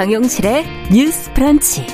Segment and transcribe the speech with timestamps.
[0.00, 1.84] 정용실의 뉴스 프런치.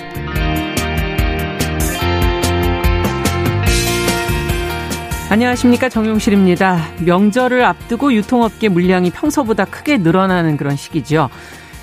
[5.28, 6.86] 안녕하십니까 정용실입니다.
[7.00, 11.30] 명절을 앞두고 유통업계 물량이 평소보다 크게 늘어나는 그런 시기죠.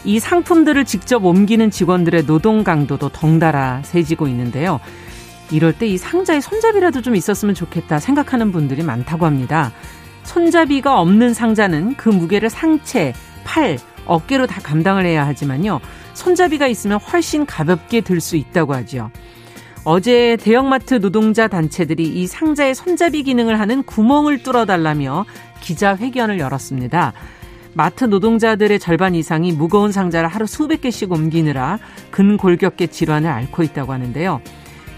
[0.05, 4.79] 이 상품들을 직접 옮기는 직원들의 노동 강도도 덩달아 세지고 있는데요.
[5.51, 9.73] 이럴 때 이 상자에 손잡이라도 좀 있었으면 좋겠다 생각하는 분들이 많다고 합니다.
[10.23, 15.81] 손잡이가 없는 상자는 그 무게를 상체, 팔, 어깨로 다 감당을 해야 하지만요.
[16.13, 19.11] 손잡이가 있으면 훨씬 가볍게 들 수 있다고 하죠.
[19.85, 25.25] 어제 대형마트 노동자 단체들이 이 상자의 손잡이 기능을 하는 구멍을 뚫어달라며
[25.61, 27.13] 기자회견을 열었습니다.
[27.73, 31.79] 마트 노동자들의 절반 이상이 무거운 상자를 하루 수백 개씩 옮기느라
[32.11, 34.41] 근골격계 질환을 앓고 있다고 하는데요.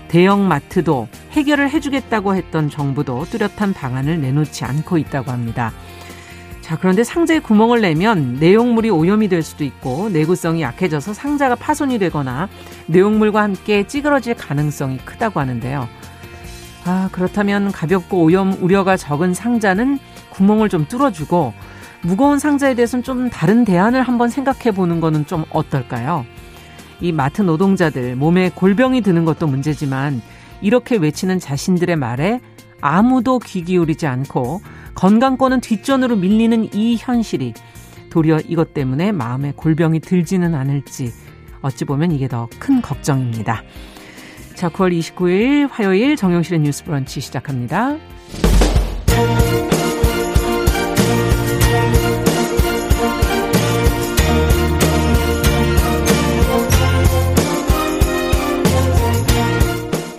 [0.08, 5.74] 대형 마트도 해결을 해주겠다고 했던 정부도 뚜렷한 방안을 내놓지 않고 있다고 합니다.
[6.66, 12.50] 자, 그런데 상자에 구멍을 내면 내용물이 오염이 될 수도 있고 내구성이 약해져서 상자가 파손이 되거나
[12.88, 15.88] 내용물과 함께 찌그러질 가능성이 크다고 하는데요.
[16.86, 20.00] 아, 그렇다면 가볍고 오염 우려가 적은 상자는
[20.32, 21.54] 구멍을 좀 뚫어주고
[22.02, 26.26] 무거운 상자에 대해서는 좀 다른 대안을 한번 생각해 보는 거는 좀 어떨까요?
[27.00, 30.20] 이 마트 노동자들 몸에 골병이 드는 것도 문제지만
[30.62, 32.40] 이렇게 외치는 자신들의 말에
[32.82, 34.62] 아무도 귀 기울이지 않고
[34.96, 37.54] 건강권은 뒷전으로 밀리는 이 현실이
[38.10, 41.12] 도리어 이것 때문에 마음에 골병이 들지는 않을지
[41.62, 43.64] 어찌 보면 이게 더 큰 걱정입니다.
[44.56, 47.98] 자, 9월 29일 화요일 정용실의 뉴스 브런치 시작합니다.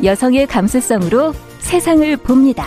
[0.04, 2.66] 여성의 감수성으로 세상을 봅니다.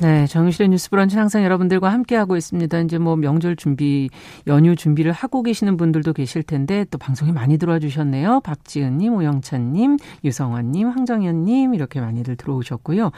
[0.00, 2.78] 네, 정유실의 뉴스 브런치는 항상 여러분들과 함께하고 있습니다.
[2.82, 4.08] 이제 뭐 명절 준비,
[4.46, 8.40] 연휴 준비를 하고 계시는 분들도 계실 텐데 또 방송에 많이 들어와 주셨네요.
[8.44, 13.10] 박지은님, 오영찬님, 유성환님, 황정현님 이렇게 많이들 들어오셨고요.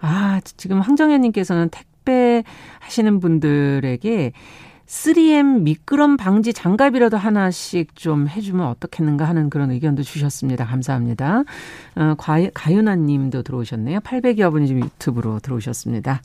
[0.00, 2.42] 아, 지금 황정현님께서는 택배
[2.80, 4.32] 하시는 분들에게
[4.88, 10.64] 3M 미끄럼 방지 장갑이라도 하나씩 좀 해주면 어떻겠는가 하는 그런 의견도 주셨습니다.
[10.64, 11.44] 감사합니다.
[11.94, 12.14] 어,
[12.54, 14.00] 가윤아 님도 들어오셨네요.
[14.00, 16.22] 800여 분이 지금 유튜브로 들어오셨습니다.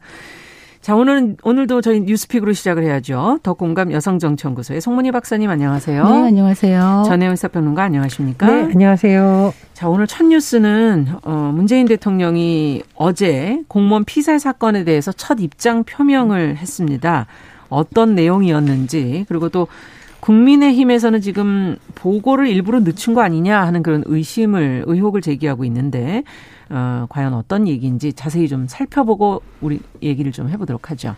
[0.79, 3.39] 자, 오늘은, 오늘도 저희 뉴스픽으로 시작을 해야죠.
[3.41, 6.03] 더 공감 여성정치연구소의 송문희 박사님 안녕하세요.
[6.03, 7.03] 네, 안녕하세요.
[7.05, 8.45] 전혜원 사평론가 안녕하십니까?
[8.47, 9.53] 네, 안녕하세요.
[9.73, 16.57] 자, 오늘 첫 뉴스는, 어, 문재인 대통령이 어제 공무원 피살 사건에 대해서 첫 입장 표명을
[16.57, 17.27] 했습니다.
[17.73, 19.67] 어떤 내용이었는지 그리고 또
[20.23, 26.23] 국민의힘에서는 지금 보고를 일부러 늦춘 거 아니냐 하는 그런 의심을 의혹을 제기하고 있는데
[26.69, 31.15] 어, 과연 어떤 얘기인지 자세히 좀 살펴보고 우리 얘기를 좀 해보도록 하죠.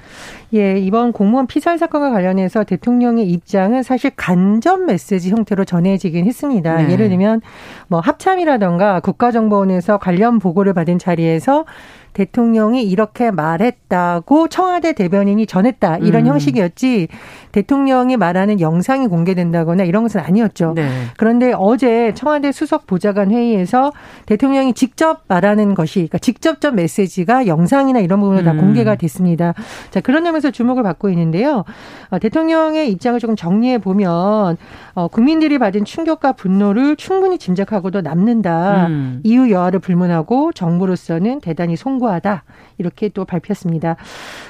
[0.53, 6.81] 예, 이번 공무원 피살 사건과 관련해서 대통령의 입장은 사실 간접 메시지 형태로 전해지긴 했습니다.
[6.81, 6.91] 네.
[6.91, 7.41] 예를 들면
[7.87, 11.65] 뭐 합참이라던가 국가정보원에서 관련 보고를 받은 자리에서
[12.15, 16.27] 대통령이 이렇게 말했다고 청와대 대변인이 전했다 이런 음.
[16.27, 17.09] 형식이었지
[17.51, 20.73] 대통령이 말하는 영상이 공개된다거나 이런 것은 아니었죠.
[20.75, 20.89] 네.
[21.17, 23.91] 그런데 어제 청와대 수석 보좌관 회의에서
[24.27, 28.59] 대통령이 직접 말하는 것이 그러니까 직접적 메시지가 영상이나 이런 부분으로 다 음.
[28.59, 29.53] 공개가 됐습니다.
[29.91, 31.65] 자 그런 점에서 주목을 받고 있는데요.
[32.11, 34.55] 어, 대통령의 입장을 조금 정리해 보면
[34.93, 38.87] 어, 국민들이 받은 충격과 분노를 충분히 짐작하고도 남는다.
[38.87, 39.19] 음.
[39.23, 42.43] 이유 여하를 불문하고 정부로서는 대단히 송구 송구하다
[42.77, 43.97] 이렇게 또 발표했습니다.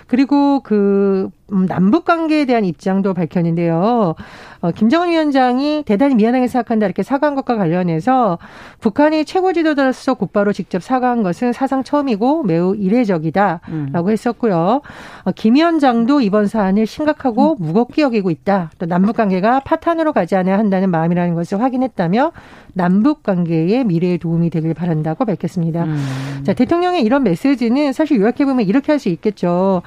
[0.08, 4.16] 그리고 그 음, 남북 관계에 대한 입장도 밝혔는데요.
[4.62, 8.40] 어, 김정은 위원장이 대단히 미안하게 생각한다 이렇게 사과한 것과 관련해서
[8.80, 14.10] 북한이 최고 지도자로서 곧바로 직접 사과한 것은 사상 처음이고 매우 이례적이다라고 음.
[14.10, 14.82] 했었고요.
[15.24, 17.64] 어, 김 위원장도 이번 사안을 심각하고 음.
[17.64, 18.72] 무겁게 여기고 있다.
[18.80, 22.32] 또 남북 관계가 파탄으로 가지 않아야 한다는 마음이라는 것을 확인했다며
[22.74, 25.86] 남북 관계의 미래에 도움이 되길 바란다고 밝혔습니다.
[25.86, 26.42] 음.
[26.44, 29.82] 자, 대통령의 이런 메시지는 사실 요약해 보면 이렇게 할 수 있겠죠.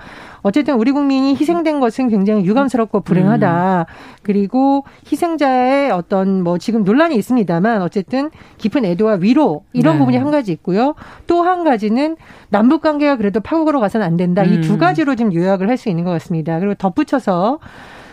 [0.48, 3.86] 어쨌든 우리 국민이 희생된 것은 굉장히 유감스럽고 불행하다.
[3.88, 3.94] 음.
[4.22, 9.98] 그리고 희생자의 어떤 뭐 지금 논란이 있습니다만 어쨌든 깊은 애도와 위로 이런 네.
[10.00, 10.94] 부분이 한 가지 있고요.
[11.26, 12.16] 또 한 가지는
[12.50, 14.42] 남북 관계가 그래도 파국으로 가서는 안 된다.
[14.42, 14.52] 음.
[14.52, 16.58] 이두 가지로 지금 요약을 할 수 있는 것 같습니다.
[16.58, 17.60] 그리고 덧붙여서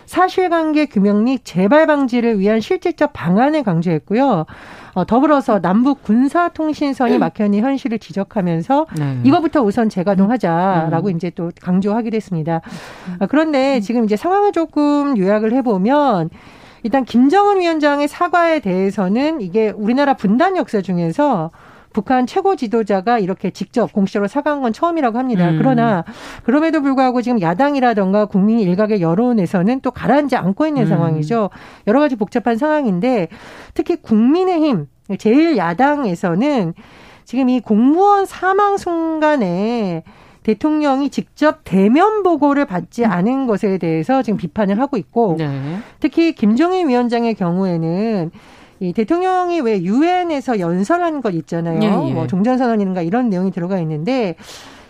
[0.06, 4.46] 사실관계 규명 및 재발 방지를 위한 실질적 방안을 강조했고요.
[4.94, 9.20] 어, 더불어서 남북 군사 통신선이 막혀있는 현실을 지적하면서 네.
[9.24, 11.16] 이거부터 우선 재가동하자라고 음.
[11.16, 12.62] 이제 또 강조하기도 했습니다.
[13.20, 16.30] 아, 그런데 지금 이제 상황을 조금 요약을 해보면
[16.84, 21.50] 일단 김정은 위원장의 사과에 대해서는 이게 우리나라 분단 역사 중에서
[21.96, 25.52] 북한 최고 지도자가 이렇게 직접 공식적으로 사과한 건 처음이라고 합니다.
[25.52, 25.58] 음.
[25.58, 26.04] 그러나
[26.44, 30.88] 그럼에도 불구하고 지금 야당이라던가 국민 일각의 여론에서는 또 가라앉지 않고 있는 음.
[30.88, 31.52] 상황이죠.
[31.88, 33.30] 여러 가지 복잡한 상황인데
[33.74, 34.88] 특히 국민의힘
[35.18, 36.74] 제일 야당에서는
[37.24, 40.04] 지금 이 공무원 사망 순간에
[40.44, 45.80] 대통령이 직접 대면 보고를 받지 않은 것에 대해서 지금 비판을 하고 있고 네.
[46.02, 48.32] 특히 김종인 위원장의 경우에는
[48.80, 51.80] 이 대통령이 왜 유엔에서 연설한 것 있잖아요.
[51.82, 52.14] 예, 예.
[52.14, 54.36] 뭐 종전선언인가 이런 내용이 들어가 있는데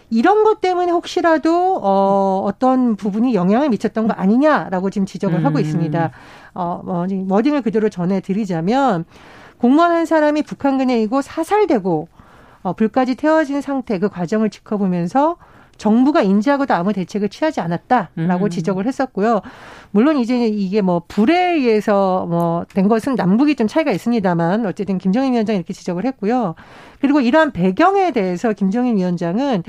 [0.09, 5.45] 이런 것 때문에 혹시라도 어 어떤 부분이 영향을 미쳤던 거 아니냐라고 지금 지적을 음.
[5.45, 6.11] 하고 있습니다.
[6.53, 9.05] 어 뭐, 워딩을 그대로 전해 드리자면
[9.57, 12.07] 공무원 한 사람이 북한군에 이고 사살되고
[12.63, 15.37] 어 불까지 태워진 상태 그 과정을 지켜보면서
[15.77, 18.49] 정부가 인지하고도 아무 대책을 취하지 않았다라고 음.
[18.49, 19.41] 지적을 했었고요.
[19.91, 25.33] 물론 이제 이게 뭐 불에 의해서 뭐 된 것은 남북이 좀 차이가 있습니다만 어쨌든 김정인
[25.33, 26.55] 위원장이 이렇게 지적을 했고요.
[26.99, 29.63] 그리고 이러한 배경에 대해서 김정인 위원장은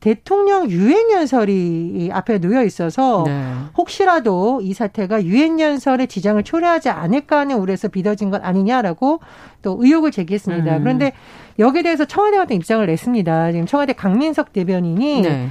[0.00, 3.52] 대통령 유엔 연설이 앞에 놓여 있어서 네.
[3.76, 9.20] 혹시라도 이 사태가 유엔 연설의 지장을 초래하지 않을까 하는 우려에서 빚어진 것 아니냐라고
[9.62, 10.76] 또 의혹을 제기했습니다.
[10.76, 10.82] 음.
[10.82, 11.12] 그런데
[11.58, 13.52] 여기에 대해서 청와대가 또 입장을 냈습니다.
[13.52, 15.48] 지금 청와대 강민석 대변인이 네.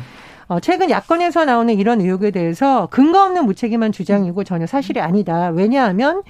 [0.48, 5.50] 어, 최근 야권에서 나오는 이런 의혹에 대해서 근거 없는 무책임한 주장이고 전혀 사실이 아니다.
[5.50, 6.24] 왜냐하면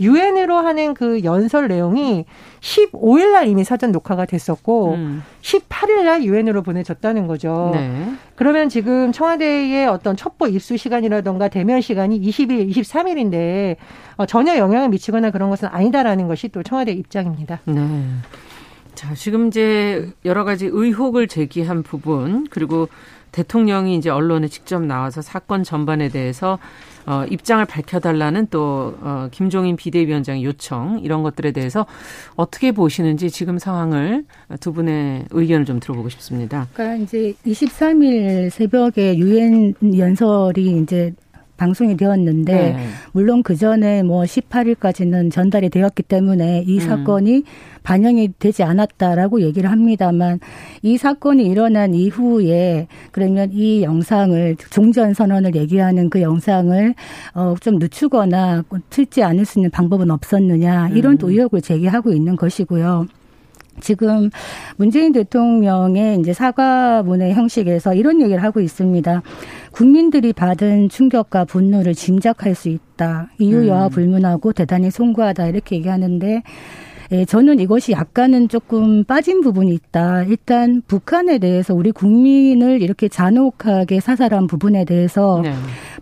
[0.00, 2.24] 유엔으로 하는 그 연설 내용이
[2.60, 5.22] 15일 날 이미 사전 녹화가 됐었고 음.
[5.42, 7.70] 18일 날 유엔으로 보내졌다는 거죠.
[7.74, 8.14] 네.
[8.34, 13.76] 그러면 지금 청와대의 어떤 첩보 입수 시간이라던가 대면 시간이 20일, 23일인데
[14.16, 17.60] 어, 전혀 영향을 미치거나 그런 것은 아니다라는 것이 또 청와대 입장입니다.
[17.66, 17.74] 네.
[19.00, 22.86] 자, 지금 이제 여러 가지 의혹을 제기한 부분 그리고
[23.32, 26.58] 대통령이 이제 언론에 직접 나와서 사건 전반에 대해서
[27.06, 31.86] 어, 입장을 밝혀달라는 또 어, 김종인 비대위원장의 요청 이런 것들에 대해서
[32.36, 34.26] 어떻게 보시는지 지금 상황을
[34.60, 36.68] 두 분의 의견을 좀 들어보고 싶습니다.
[36.74, 41.14] 그러니까 이제 23일 새벽에 유엔 연설이 이제
[41.60, 42.86] 방송이 되었는데 네.
[43.12, 46.80] 물론 그 전에 뭐 18일까지는 전달이 되었기 때문에 이 음.
[46.80, 47.44] 사건이
[47.82, 50.40] 반영이 되지 않았다라고 얘기를 합니다만
[50.82, 56.94] 이 사건이 일어난 이후에 그러면 이 영상을 종전 선언을 얘기하는 그 영상을
[57.34, 61.32] 어좀 늦추거나 틀지 않을 수 있는 방법은 없었느냐 이런 또 음.
[61.32, 63.06] 의혹을 제기하고 있는 것이고요.
[63.80, 64.30] 지금
[64.76, 69.22] 문재인 대통령의 이제 사과문의 형식에서 이런 얘기를 하고 있습니다.
[69.72, 73.30] 국민들이 받은 충격과 분노를 짐작할 수 있다.
[73.38, 73.90] 이유 여하 음.
[73.90, 75.48] 불문하고 대단히 송구하다.
[75.48, 76.42] 이렇게 얘기하는데
[77.12, 80.22] 예, 저는 이것이 약간은 조금 빠진 부분이 있다.
[80.24, 85.52] 일단 북한에 대해서 우리 국민을 이렇게 잔혹하게 사살한 부분에 대해서 네.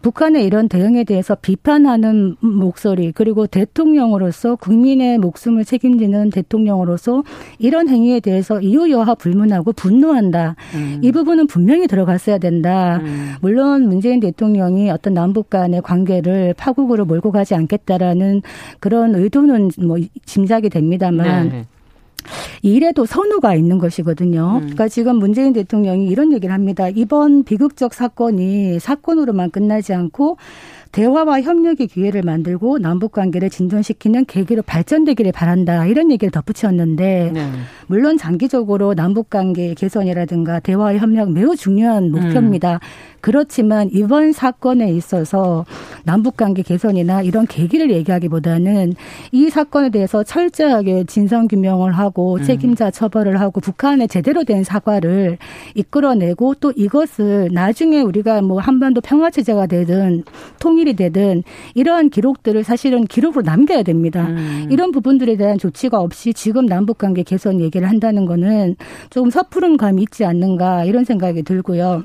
[0.02, 7.24] 북한의 이런 대응에 대해서 비판하는 목소리 그리고 대통령으로서 국민의 목숨을 책임지는 대통령으로서
[7.58, 10.56] 이런 행위에 대해서 이유 여하 불문하고 분노한다.
[10.74, 11.00] 음.
[11.02, 12.98] 이 부분은 분명히 들어갔어야 된다.
[13.02, 13.32] 음.
[13.40, 18.42] 물론 문재인 대통령이 어떤 남북 간의 관계를 파국으로 몰고 가지 않겠다라는
[18.78, 21.66] 그런 의도는 뭐 짐작이 됩니다 만 네.
[22.62, 24.56] 이래도 선우가 있는 것이거든요.
[24.56, 24.60] 음.
[24.60, 26.88] 그러니까 지금 문재인 대통령이 이런 얘기를 합니다.
[26.88, 30.36] 이번 비극적 사건이 사건으로만 끝나지 않고
[30.92, 35.86] 대화와 협력의 기회를 만들고 남북 관계를 진전시키는 계기로 발전되기를 바란다.
[35.86, 37.50] 이런 얘기를 덧붙였는데 네.
[37.86, 42.74] 물론 장기적으로 남북 관계 개선이라든가 대화 협력 매우 중요한 목표입니다.
[42.74, 42.78] 음.
[43.20, 45.64] 그렇지만 이번 사건에 있어서
[46.04, 48.94] 남북 관계 개선이나 이런 계기를 얘기하기보다는
[49.32, 52.42] 이 사건에 대해서 철저하게 진상 규명을 하고 음.
[52.42, 55.38] 책임자 처벌을 하고 북한에 제대로 된 사과를
[55.74, 60.24] 이끌어내고 또 이것을 나중에 우리가 뭐 한반도 평화 체제가 되든
[60.60, 61.42] 통 일이 되든
[61.74, 64.26] 이러한 기록들을 사실은 기록으로 남겨야 됩니다.
[64.28, 64.68] 음.
[64.70, 68.76] 이런 부분들에 대한 조치가 없이 지금 남북 관계 개선 얘기를 한다는 거는
[69.10, 72.04] 조금 섣부른 감이 있지 않는가 이런 생각이 들고요.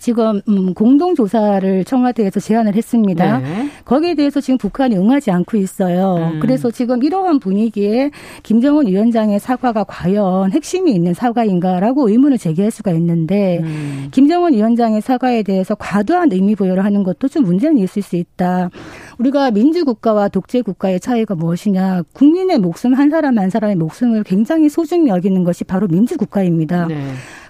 [0.00, 3.38] 지금 음, 공동 조사를 청와대에서 제안을 했습니다.
[3.38, 3.70] 네.
[3.84, 6.32] 거기에 대해서 지금 북한이 응하지 않고 있어요.
[6.34, 6.40] 음.
[6.40, 8.10] 그래서 지금 이러한 분위기에
[8.42, 14.08] 김정은 위원장의 사과가 과연 핵심이 있는 사과인가라고 의문을 제기할 수가 있는데 음.
[14.10, 18.70] 김정은 위원장의 사과에 대해서 과도한 의미 부여를 하는 것도 좀 문제는 있을 수 있다.
[19.18, 22.02] 우리가 민주국가와 독재국가의 차이가 무엇이냐.
[22.12, 26.86] 국민의 목숨 한 사람 한 사람의 목숨을 굉장히 소중히 여기는 것이 바로 민주국가입니다.
[26.86, 26.96] 네.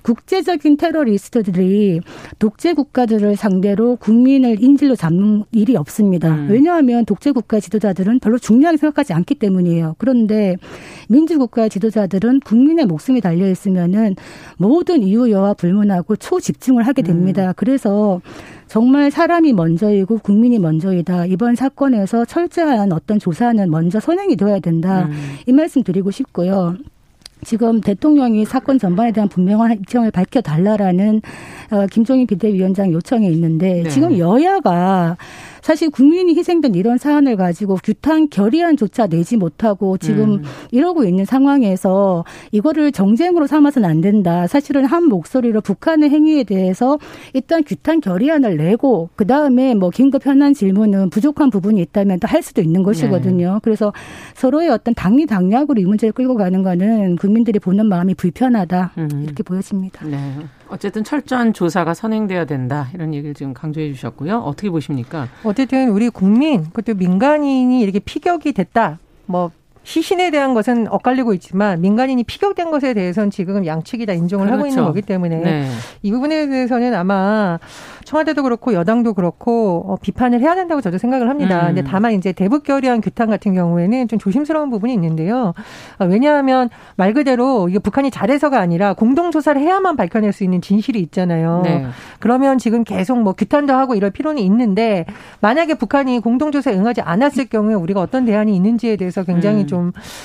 [0.07, 2.01] 국제적인 테러리스트들이
[2.39, 6.33] 독재 국가들을 상대로 국민을 인질로 잡는 일이 없습니다.
[6.33, 6.47] 음.
[6.49, 9.97] 왜냐하면 독재 국가 지도자들은 별로 중요하게 생각하지 않기 때문이에요.
[9.99, 10.55] 그런데
[11.09, 14.15] 민주국가 지도자들은 국민의 목숨이 달려 있으면은
[14.59, 17.49] 모든 이유 여와 불문하고 초집중을 하게 됩니다.
[17.49, 17.53] 음.
[17.57, 18.21] 그래서
[18.69, 21.27] 정말 사람이 먼저이고 국민이 먼저이다.
[21.27, 25.07] 이번 사건에서 철저한 어떤 조사는 먼저 선행이 되어야 된다.
[25.07, 25.15] 음.
[25.47, 26.77] 이 말씀 드리고 싶고요.
[27.47, 31.23] 지금 대통령이 사건 전반에 대한 분명한 입장을 밝혀달라라는
[31.71, 33.89] 어, 김종인 비대위원장 요청이 있는데 네.
[33.89, 35.17] 지금 여야가
[35.67, 40.43] 사실 국민이 희생된 이런 사안을 가지고 규탄 결의안조차 내지 못하고 지금 음.
[40.71, 44.47] 이러고 있는 상황에서 이거를 정쟁으로 삼아서는 안 된다.
[44.47, 47.01] 사실은 한 목소리로 북한의 행위에 대해서
[47.33, 52.43] 일단 규탄 결의안을 내고 그 다음에 뭐 긴급 현안 질문은 부족한 부분이 있다면 또 할
[52.43, 53.55] 수도 있는 것이거든요.
[53.55, 53.61] 네.
[53.63, 53.93] 그래서
[54.35, 59.09] 서로의 어떤 당리 당략으로 이 문제를 끌고 가는 거는 국민들이 보는 마음이 불편하다 음.
[59.25, 60.07] 이렇게 보여집니다.
[60.07, 60.17] 네.
[60.69, 64.39] 어쨌든 철저한 조사가 선행돼야 된다 이런 얘기를 지금 강조해 주셨고요.
[64.39, 65.29] 어떻게 보십니까?
[65.45, 68.99] 어쨌든 우리 국민 그것도 민간인이 이렇게 피격이 됐다.
[69.27, 69.51] 뭐
[69.87, 74.59] 시신에 대한 것은 엇갈리고 있지만 민간인이 피격된 것에 대해서는 지금 양측이 다 인정을 그렇죠.
[74.59, 74.89] 하고 있는 그렇죠.
[74.89, 75.69] 거기 때문에 네.
[76.03, 77.61] 이 부분에 대해서는 아마
[78.05, 81.63] 청와대도 그렇고 여당도 그렇고 어, 비판을 해야 된다고 저도 생각을 합니다.
[81.63, 81.67] 음.
[81.75, 85.55] 근데 다만 이제 대북 결의안 규탄 같은 경우에는 좀 조심스러운 부분이 있는데요.
[86.01, 90.99] 어, 왜냐하면 말 그대로 이게 북한이 잘해서가 아니라 공동 조사를 해야만 밝혀낼 수 있는 진실이
[90.99, 91.61] 있잖아요.
[91.63, 91.87] 네.
[92.19, 95.07] 그러면 지금 계속 뭐 규탄도 하고 이럴 필요는 있는데
[95.41, 99.67] 만약에 북한이 공동 조사에 응하지 않았을 경우에 우리가 어떤 대안이 있는지에 대해서 굉장히 음.
[99.69, 99.76] 좀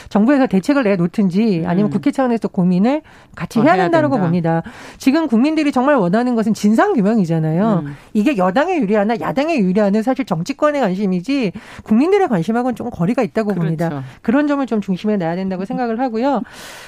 [0.10, 1.92] 정부에서 대책을 내놓든지 아니면 음.
[1.92, 3.02] 국회 차원에서 고민을
[3.36, 4.64] 같이 어, 해야 된다고 봅니다.
[4.98, 7.84] 지금 국민들이 정말 원하는 것은 진상 규명이잖아요.
[7.86, 7.96] 음.
[8.14, 11.52] 이게 여당에 유리하나 야당에 유리하는 사실 정치권의 관심이지
[11.84, 13.62] 국민들의 관심하고는 좀 거리가 있다고 그렇죠.
[13.62, 14.04] 봅니다.
[14.22, 16.42] 그런 점을 좀 중심에 놔야 된다고 생각을 하고요.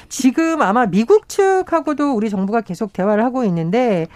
[0.09, 4.07] 지금 아마 미국 측하고도 우리 정부가 계속 대화를 하고 있는데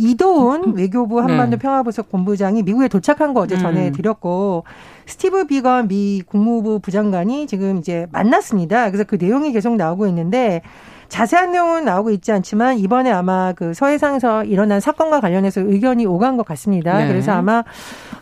[0.00, 0.74] 이도훈 음.
[0.76, 1.62] 외교부 한반도 네.
[1.62, 3.60] 평화부석 본부장이 미국에 도착한 거 어제 음.
[3.60, 4.64] 전해드렸고
[5.06, 8.90] 스티브 비건 미 국무부 부장관이 지금 이제 만났습니다.
[8.90, 10.62] 그래서 그 내용이 계속 나오고 있는데
[11.08, 16.46] 자세한 내용은 나오고 있지 않지만 이번에 아마 그 서해상에서 일어난 사건과 관련해서 의견이 오간 것
[16.46, 16.98] 같습니다.
[16.98, 17.08] 네.
[17.08, 17.64] 그래서 아마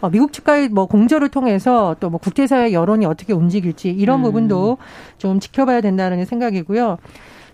[0.00, 4.22] 어, 미국 측과의 뭐 공조를 통해서 또 뭐 국제사회 여론이 어떻게 움직일지 이런 음.
[4.22, 4.78] 부분도
[5.18, 6.96] 좀 지켜봐야 된다는 생각이고요.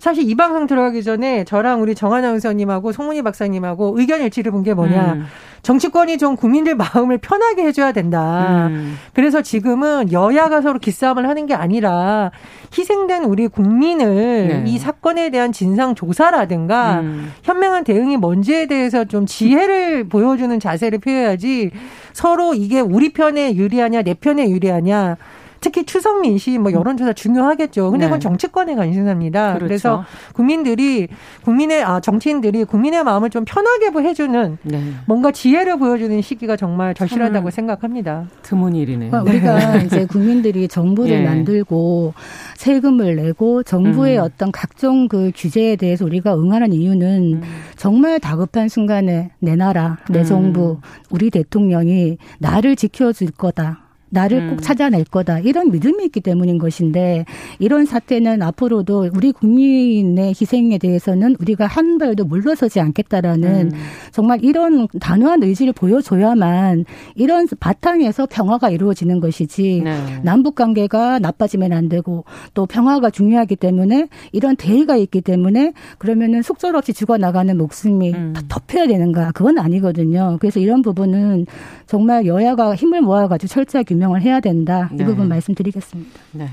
[0.05, 5.15] 사실 이 방송 들어가기 전에 저랑 우리 정한아나운서님하고 송문희 박사님하고 의견 일치를 본 게 뭐냐.
[5.15, 5.25] 음.
[5.63, 8.67] 정치권이 좀 국민들 마음을 편하게 해줘야 된다.
[8.71, 8.99] 음.
[9.15, 12.33] 그래서 지금은 여야가 서로 기싸움을 하는 게 아니라
[12.77, 14.65] 희생된 우리 국민을 네.
[14.67, 17.33] 이 사건에 대한 진상 조사라든가 음.
[17.43, 21.71] 현명한 대응이 뭔지에 대해서 좀 지혜를 보여주는 자세를 표해야지
[22.13, 25.17] 서로 이게 우리 편에 유리하냐 내 편에 유리하냐
[25.65, 27.91] 특히 추석 민심 뭐 여론조사 중요하겠죠.
[27.91, 28.23] 근데 그건 네.
[28.23, 29.55] 정치권의 관심사입니다.
[29.55, 29.67] 그렇죠.
[29.67, 30.05] 그래서
[30.35, 31.09] 국민들이
[31.43, 34.93] 국민의 아 정치인들이 국민의 마음을 좀 편하게 해주는 네.
[35.07, 38.27] 뭔가 지혜를 보여주는 시기가 정말 절실하다고 생각합니다.
[38.43, 39.11] 드문 일이네요.
[39.11, 39.85] 그러니까 우리가 네.
[39.87, 41.25] 이제 국민들이 정부를 예.
[41.25, 42.13] 만들고
[42.57, 44.23] 세금을 내고 정부의 음.
[44.23, 47.43] 어떤 각종 그 규제에 대해서 우리가 응하는 이유는 음.
[47.77, 50.25] 정말 다급한 순간에 내 나라, 내 음.
[50.25, 50.79] 정부,
[51.09, 53.84] 우리 대통령이 나를 지켜줄 거다.
[54.15, 54.51] 나를 음.
[54.51, 57.25] 꼭 찾아낼 거다 이런 믿음이 있기 때문인 것인데
[57.59, 63.79] 이런 사태는 앞으로도 우리 국민의 희생에 대해서는 우리가 한 발도 물러서지 않겠다라는 음.
[64.13, 66.85] 정말 이런 단호한 의지를 보여줘야만
[67.17, 70.21] 이런 바탕에서 평화가 이루어지는 것이지 네.
[70.23, 76.93] 남북 관계가 나빠지면 안 되고 또 평화가 중요하기 때문에 이런 대의가 있기 때문에 그러면은 속절없이
[76.93, 78.35] 죽어 나가는 목숨이 음.
[78.49, 80.37] 덮여야 되는가 그건 아니거든요.
[80.41, 81.47] 그래서 이런 부분은
[81.87, 84.89] 정말 여야가 힘을 모아가지고 철저하게 규명 규명을 해야 된다.
[84.93, 85.05] 이 네.
[85.05, 86.21] 부분 말씀드리겠습니다.
[86.33, 86.49] 네.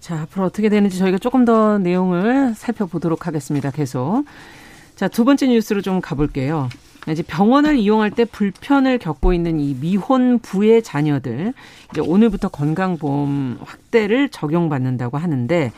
[0.00, 3.70] 자, 앞으로 어떻게 되는지 저희가 조금 더 내용을 살펴보도록 하겠습니다.
[3.70, 4.24] 계속.
[4.94, 6.68] 자, 두 번째 뉴스로 좀 가볼게요.
[7.08, 11.52] 이제 병원을 이용할 때 불편을 겪고 있는 이 미혼 부의 자녀들
[11.92, 15.72] 이제 오늘부터 건강보험 확대를 적용받는다고 하는데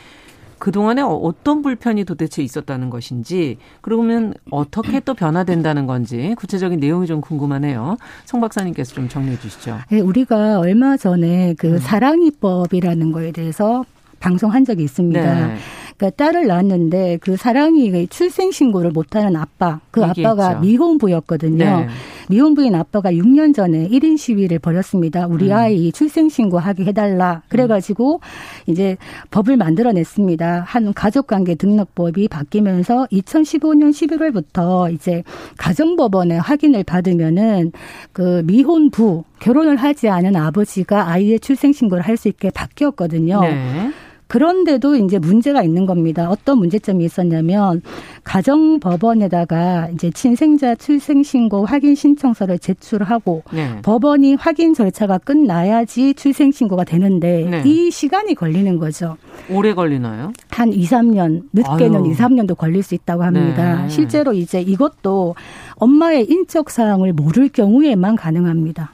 [0.59, 7.97] 그동안에 어떤 불편이 도대체 있었다는 것인지 그러면 어떻게 또 변화된다는 건지 구체적인 내용이 좀 궁금하네요.
[8.25, 9.79] 송 박사님께서 좀 정리해 주시죠.
[9.91, 11.79] 네, 우리가 얼마 전에 그 음.
[11.79, 13.85] 사랑이법이라는 거에 대해서
[14.21, 15.47] 방송한 적이 있습니다.
[15.49, 15.57] 네.
[15.99, 21.65] 그러니까 딸을 낳았는데 그 사랑이 출생 신고를 못하는 아빠, 그 아빠가 미혼부였거든요.
[21.65, 21.89] 네.
[22.31, 25.27] 미혼부인 아빠가 6년 전에 1인 시위를 벌였습니다.
[25.27, 25.57] 우리 음.
[25.57, 27.43] 아이 출생 신고하게 해달라.
[27.49, 28.21] 그래가지고
[28.67, 28.97] 이제
[29.31, 30.63] 법을 만들어냈습니다.
[30.67, 35.25] 한 가족관계 등록법이 바뀌면서 2015년 11월부터 이제
[35.57, 37.73] 가정법원에 확인을 받으면은
[38.13, 43.41] 그 미혼부 결혼을 하지 않은 아버지가 아이의 출생 신고를 할 수 있게 바뀌었거든요.
[43.43, 43.93] 네.
[44.29, 46.29] 그런데도 이제 문제가 있는 겁니다.
[46.31, 47.83] 어떤 문제점이 있었냐면
[48.23, 53.81] 가정 법원에다가 이제 친생자 출생 신고 확인 신청서를 제출하고 네.
[53.83, 57.63] 법원이 확인 절차가 끝나야지 출생 신고가 되는데 네.
[57.65, 59.17] 이 시간이 걸리는 거죠.
[59.51, 60.33] 오래 걸리나요?
[60.51, 62.13] 한 2, 3년, 늦게는 아유.
[62.13, 63.83] 2, 3년도 걸릴 수 있다고 합니다.
[63.83, 63.89] 네.
[63.89, 65.35] 실제로 이제 이것도
[65.77, 68.93] 엄마의 인적 사항을 모를 경우에만 가능합니다.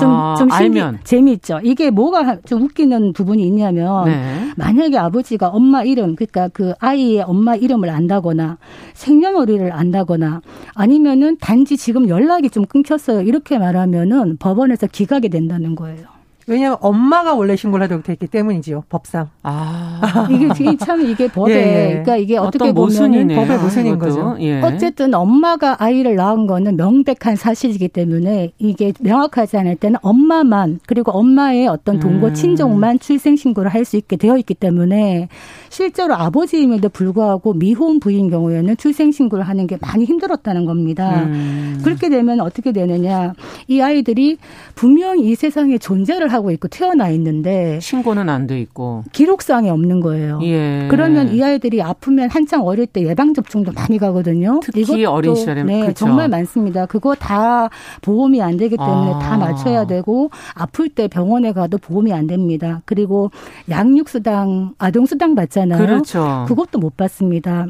[0.00, 1.00] 좀, 아, 좀 신기, 알면.
[1.04, 1.60] 재미있죠.
[1.62, 4.50] 이게 뭐가 좀 웃기는 부분이 있냐면, 네.
[4.56, 8.56] 만약에 아버지가 엄마 이름, 그러니까 그 아이의 엄마 이름을 안다거나,
[8.94, 10.40] 생년월일을 안다거나,
[10.74, 13.20] 아니면은 단지 지금 연락이 좀 끊겼어요.
[13.22, 16.13] 이렇게 말하면은 법원에서 기각이 된다는 거예요.
[16.46, 19.28] 왜냐하면 엄마가 원래 신고를 하도록 됐기 때문이지요 법상.
[19.42, 21.88] 아 이게 참 이게 법에 예, 예.
[21.90, 24.36] 그러니까 이게 어떻게 보면 법의 모순인 거죠.
[24.40, 24.60] 예.
[24.60, 31.68] 어쨌든 엄마가 아이를 낳은 거는 명백한 사실이기 때문에 이게 명확하지 않을 때는 엄마만 그리고 엄마의
[31.68, 32.34] 어떤 동거 음.
[32.34, 35.28] 친족만 출생 신고를 할 수 있게 되어 있기 때문에
[35.68, 41.24] 실제로 아버지임에도 불구하고 미혼 부인 경우에는 출생 신고를 하는 게 많이 힘들었다는 겁니다.
[41.24, 41.80] 음.
[41.84, 43.34] 그렇게 되면 어떻게 되느냐
[43.68, 44.38] 이 아이들이
[44.74, 50.38] 분명히 이 세상에 존재를 하고 있고 태어나 있는데 신고는 안 돼 있고 기록상에 없는 거예요.
[50.42, 50.86] 예.
[50.90, 54.60] 그러면 이 아이들이 아프면 한창 어릴 때 예방 접종도 많이 가거든요.
[54.62, 55.94] 특히 어린 시절에 네, 그렇죠.
[55.94, 56.84] 정말 많습니다.
[56.84, 57.70] 그거 다
[58.02, 59.18] 보험이 안 되기 때문에 아.
[59.18, 62.82] 다 맞춰야 되고 아플 때 병원에 가도 보험이 안 됩니다.
[62.84, 63.30] 그리고
[63.70, 65.78] 양육수당, 아동수당 받잖아요.
[65.78, 66.44] 그렇죠.
[66.48, 67.66] 그것도 못 받습니다.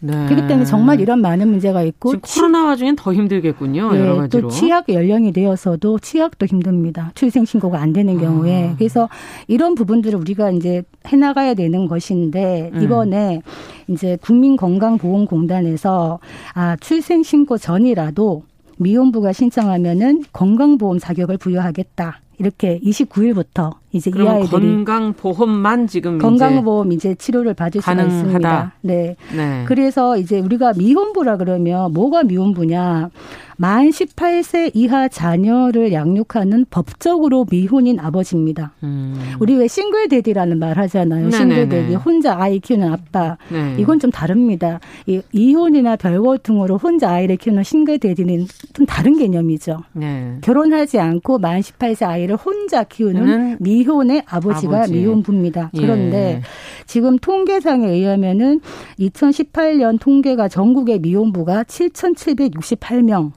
[0.00, 0.26] 네.
[0.26, 3.92] 그렇기 때문에 정말 이런 많은 문제가 있고 지금 코로나 와중엔 더 힘들겠군요.
[3.92, 4.42] 네, 여러 가지로.
[4.42, 7.10] 또 취약 연령이 되어서도 취약도 힘듭니다.
[7.14, 8.68] 출생 신고가 안 되는 경우에.
[8.68, 8.74] 아.
[8.78, 9.08] 그래서
[9.48, 12.82] 이런 부분들을 우리가 이제 해 나가야 되는 것인데 음.
[12.82, 13.92] 이번에 음.
[13.92, 16.20] 이제 국민건강보험공단에서
[16.54, 18.44] 아 출생 신고 전이라도
[18.78, 22.20] 미혼부가 신청하면은 건강보험 자격을 부여하겠다.
[22.38, 28.10] 이렇게 29일부터 이제 이 아이들이 건강 보험만 지금 건강보험 이제, 이제 치료를 받을 가능하다.
[28.10, 28.72] 수가 있습니다.
[28.82, 29.16] 네.
[29.34, 29.64] 네.
[29.66, 33.10] 그래서 이제 우리가 미혼부라 그러면 뭐가 미혼부냐?
[33.60, 38.70] 만 18세 이하 자녀를 양육하는 법적으로 미혼인 아버지입니다.
[38.84, 39.20] 음.
[39.40, 41.28] 우리 왜 single daddy라는 말 하잖아요.
[41.32, 43.36] single daddy 혼자 아이 키우는 아빠.
[43.48, 43.74] 네.
[43.78, 44.78] 이건 좀 다릅니다.
[45.06, 49.80] 이, 이혼이나 별거 등으로 혼자 아이를 키우는 single daddy는 좀 다른 개념이죠.
[49.92, 50.38] 네.
[50.42, 54.92] 결혼하지 않고 만 18세 아이를 혼자 키우는 미혼 의 아버지가 아버지.
[54.92, 55.70] 미혼부입니다.
[55.74, 55.80] 예.
[55.80, 56.42] 그런데 예.
[56.86, 58.60] 지금 통계상에 의하면은
[59.00, 63.32] 2018년 통계가 전국의 미혼부가 7,768명.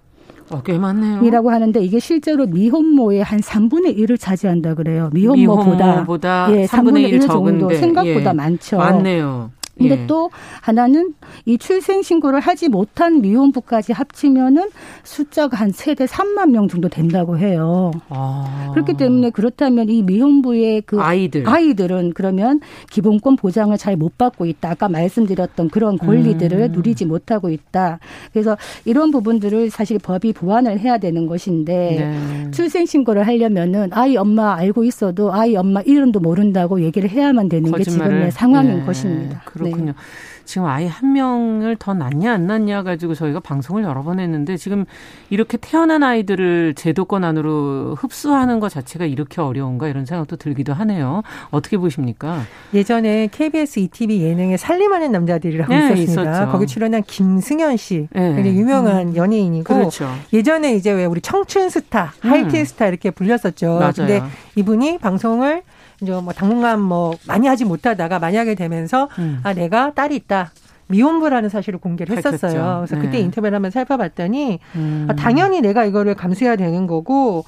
[0.52, 1.22] 어, 꽤 많네요.
[1.24, 5.10] 이라고 하는데 이게 실제로 미혼모의 한 3분의 1을 차지한다 그래요.
[5.14, 5.86] 미혼모보다.
[5.86, 7.76] 미혼모보다 예, 3분의 1 정도 적은데.
[7.76, 8.34] 생각보다 예.
[8.34, 8.78] 많죠.
[8.78, 9.52] 많네요.
[9.78, 10.08] 근데 예.
[10.08, 10.30] 또
[10.62, 11.14] 하나는
[11.46, 14.70] 이 출생 신고를 하지 못한 미혼부까지 합치면은
[15.04, 17.92] 숫자가 한 세대 3만 명 정도 된다고 해요.
[18.10, 18.70] 아.
[18.74, 22.60] 그렇기 때문에 그렇다면 이 미혼부의 그 아이들 아이들은 그러면
[22.92, 24.72] 기본권 보장을 잘 못 받고 있다.
[24.72, 26.72] 아까 말씀드렸던 그런 권리들을 음.
[26.72, 28.00] 누리지 못하고 있다.
[28.32, 32.52] 그래서 이런 부분들을 사실 법이 보완을 해야 되는 것인데 네.
[32.52, 38.10] 출생 신고를 하려면은 아이 엄마 알고 있어도 아이 엄마 이름도 모른다고 얘기를 해야만 되는 거짓말을.
[38.10, 38.86] 게 지금의 상황인 네.
[38.86, 39.42] 것입니다.
[39.64, 39.92] 그렇군요.
[39.94, 39.98] 네.
[40.46, 44.86] 지금 아이 한 명을 더 낳냐 안 낳냐 가지고 저희가 방송을 여러 번 했는데 지금
[45.30, 51.22] 이렇게 태어난 아이들을 제도권 안으로 흡수하는 것 자체가 이렇게 어려운가 이런 생각도 들기도 하네요.
[51.52, 52.42] 어떻게 보십니까?
[52.74, 56.32] 예전에 KBS ETV 예능에 살림하는 남자들이라고 네, 있었습니다.
[56.32, 56.52] 있었죠.
[56.52, 58.34] 거기 출연한 김승현 씨, 네.
[58.34, 59.16] 굉장히 유명한 음.
[59.16, 60.10] 연예인이고 그렇죠.
[60.34, 62.30] 예전에 이제 왜 우리 청춘 스타, 음.
[62.32, 63.80] 하이틴 스타 이렇게 불렸었죠.
[63.80, 63.92] 맞아요.
[63.96, 64.24] 근데
[64.56, 65.64] 이분이 방송을
[66.02, 69.40] 이제 뭐 당분간 뭐 많이 하지 못하다가 만약에 되면서 음.
[69.44, 70.52] 아 내가 딸이 있다.
[70.88, 72.84] 미혼부라는 사실을 공개를 했었어요.
[72.86, 73.02] 그래서 네.
[73.02, 75.08] 그때 인터뷰를 한번 살펴봤더니 음.
[75.10, 77.46] 아, 당연히 내가 이거를 감수해야 되는 거고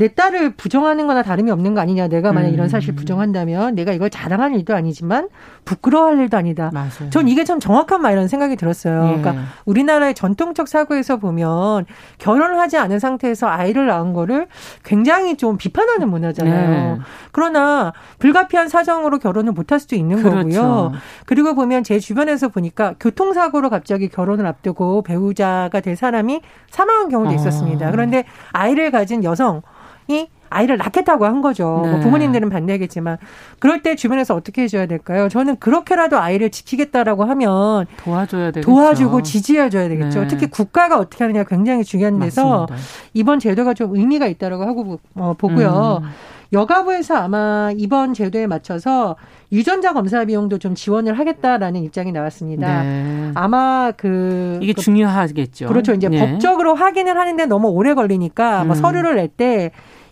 [0.00, 2.08] 내 딸을 부정하는 거나 다름이 없는 거 아니냐.
[2.08, 2.54] 내가 만약 음.
[2.54, 5.28] 이런 사실 부정한다면 내가 이걸 자랑할 일도 아니지만
[5.66, 6.70] 부끄러워할 일도 아니다.
[6.72, 7.10] 맞아요.
[7.10, 9.12] 전 이게 참 정확한 말이라는 생각이 들었어요.
[9.12, 9.20] 예.
[9.20, 11.84] 그러니까 우리나라의 전통적 사고에서 보면
[12.16, 14.46] 결혼을 하지 않은 상태에서 아이를 낳은 거를
[14.84, 16.70] 굉장히 좀 비판하는 문화잖아요.
[16.70, 17.00] 네.
[17.32, 20.60] 그러나 불가피한 사정으로 결혼을 못 할 수도 있는 그렇죠.
[20.62, 20.92] 거고요.
[21.26, 27.34] 그리고 보면 제 주변에서 보니까 교통사고로 갑자기 결혼을 앞두고 배우자가 될 사람이 사망한 경우도 아.
[27.34, 27.86] 있었습니다.
[27.86, 27.90] 아.
[27.92, 29.62] 그런데 아이를 가진 여성
[30.10, 31.64] 이 아이를 낳겠다고 한 거죠.
[31.64, 31.92] 뭐 네.
[31.92, 33.18] 뭐 부모님들은 반대하겠지만
[33.60, 35.28] 그럴 때 주변에서 어떻게 해줘야 될까요?
[35.28, 38.68] 저는 그렇게라도 아이를 지키겠다라고 하면 도와줘야 되겠죠.
[38.68, 40.22] 도와주고 지지해줘야 되겠죠.
[40.22, 40.26] 네.
[40.26, 42.76] 특히 국가가 어떻게 하느냐 굉장히 중요한 데서 맞습니다.
[43.14, 46.00] 이번 제도가 좀 의미가 있다라고 하고 어, 보고요.
[46.02, 46.08] 음.
[46.52, 49.14] 여가부에서 아마 이번 제도에 맞춰서
[49.52, 52.82] 유전자 검사 비용도 좀 지원을 하겠다라는 입장이 나왔습니다.
[52.82, 53.30] 네.
[53.34, 55.68] 아마 그 이게 그, 중요하겠죠.
[55.68, 55.92] 그렇죠.
[55.94, 56.18] 이제 네.
[56.18, 58.66] 법적으로 확인을 하는데 너무 오래 걸리니까 뭐 음.
[58.66, 59.70] 뭐 서류를 낼 때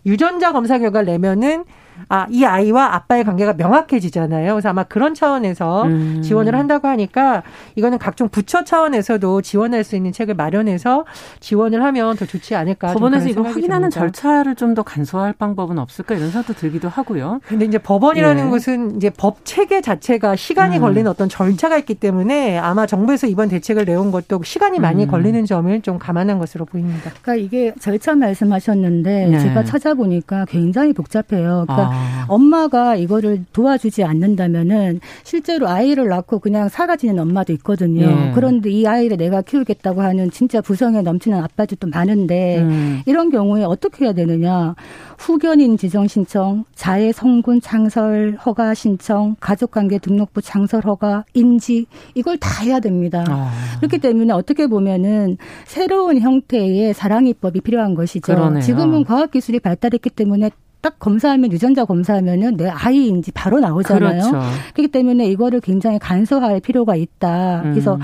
[0.08, 1.64] 유전자 검사 결과를 내면은
[2.08, 4.54] 아, 이 아이와 아빠의 관계가 명확해지잖아요.
[4.54, 6.22] 그래서 아마 그런 차원에서 음.
[6.22, 7.42] 지원을 한다고 하니까
[7.74, 11.04] 이거는 각종 부처 차원에서도 지원할 수 있는 책을 마련해서
[11.40, 12.92] 지원을 하면 더 좋지 않을까.
[12.94, 14.00] 법원에서 이거 확인하는 듭니다.
[14.00, 17.40] 절차를 좀 더 간소화할 방법은 없을까 이런 생각도 들기도 하고요.
[17.46, 18.50] 근데 이제 법원이라는 예.
[18.50, 20.80] 것은 이제 법 체계 자체가 시간이 음.
[20.82, 25.08] 걸리는 어떤 절차가 있기 때문에 아마 정부에서 이번 대책을 내온 것도 시간이 많이 음.
[25.10, 27.10] 걸리는 점을 좀 감안한 것으로 보입니다.
[27.22, 29.38] 그러니까 이게 절차 말씀하셨는데 네.
[29.40, 31.64] 제가 찾아보니까 굉장히 복잡해요.
[31.66, 31.87] 그러니까 아.
[32.28, 38.06] 엄마가 이거를 도와주지 않는다면은 실제로 아이를 낳고 그냥 사라지는 엄마도 있거든요.
[38.06, 38.32] 네.
[38.34, 43.00] 그런데 이 아이를 내가 키우겠다고 하는 진짜 부성에 넘치는 아빠들도 많은데 음.
[43.06, 44.74] 이런 경우에 어떻게 해야 되느냐?
[45.18, 52.62] 후견인 지정 신청, 자해 성군 창설 허가 신청, 가족관계 등록부 창설 허가, 인지 이걸 다
[52.62, 53.24] 해야 됩니다.
[53.28, 53.50] 아.
[53.78, 58.34] 그렇기 때문에 어떻게 보면은 새로운 형태의 사랑이법이 필요한 것이죠.
[58.34, 58.62] 그러네요.
[58.62, 60.50] 지금은 과학기술이 발달했기 때문에
[60.88, 64.30] 딱 검사하면 유전자 검사하면은 내 아이인지 바로 나오잖아요.
[64.30, 64.40] 그렇죠.
[64.72, 67.60] 그렇기 때문에 이거를 굉장히 간소화할 필요가 있다.
[67.64, 68.00] 그래서 음.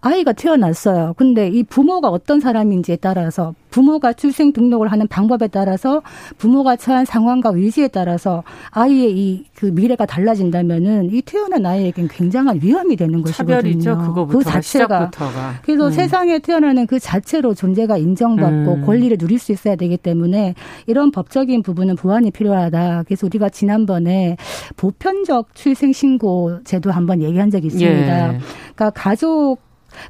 [0.00, 1.14] 아이가 태어났어요.
[1.16, 6.02] 근데 이 부모가 어떤 사람인지에 따라서 부모가 출생 등록을 하는 방법에 따라서
[6.38, 12.96] 부모가 처한 상황과 위치에 따라서 아이의 이 그 미래가 달라진다면은 이 태어난 아이에겐 굉장한 위험이
[12.96, 13.56] 되는 것이거든요.
[13.56, 13.98] 차별이죠.
[13.98, 14.62] 그거부터 그 자체가.
[14.62, 15.54] 시작부터가.
[15.62, 15.90] 그래서 음.
[15.90, 18.86] 세상에 태어나는 그 자체로 존재가 인정받고 음.
[18.86, 20.54] 권리를 누릴 수 있어야 되기 때문에
[20.86, 23.02] 이런 법적인 부분은 보완이 필요하다.
[23.06, 24.38] 그래서 우리가 지난번에
[24.78, 28.34] 보편적 출생 신고 제도 한번 얘기한 적이 있습니다.
[28.34, 28.38] 예.
[28.74, 29.58] 그러니까 가족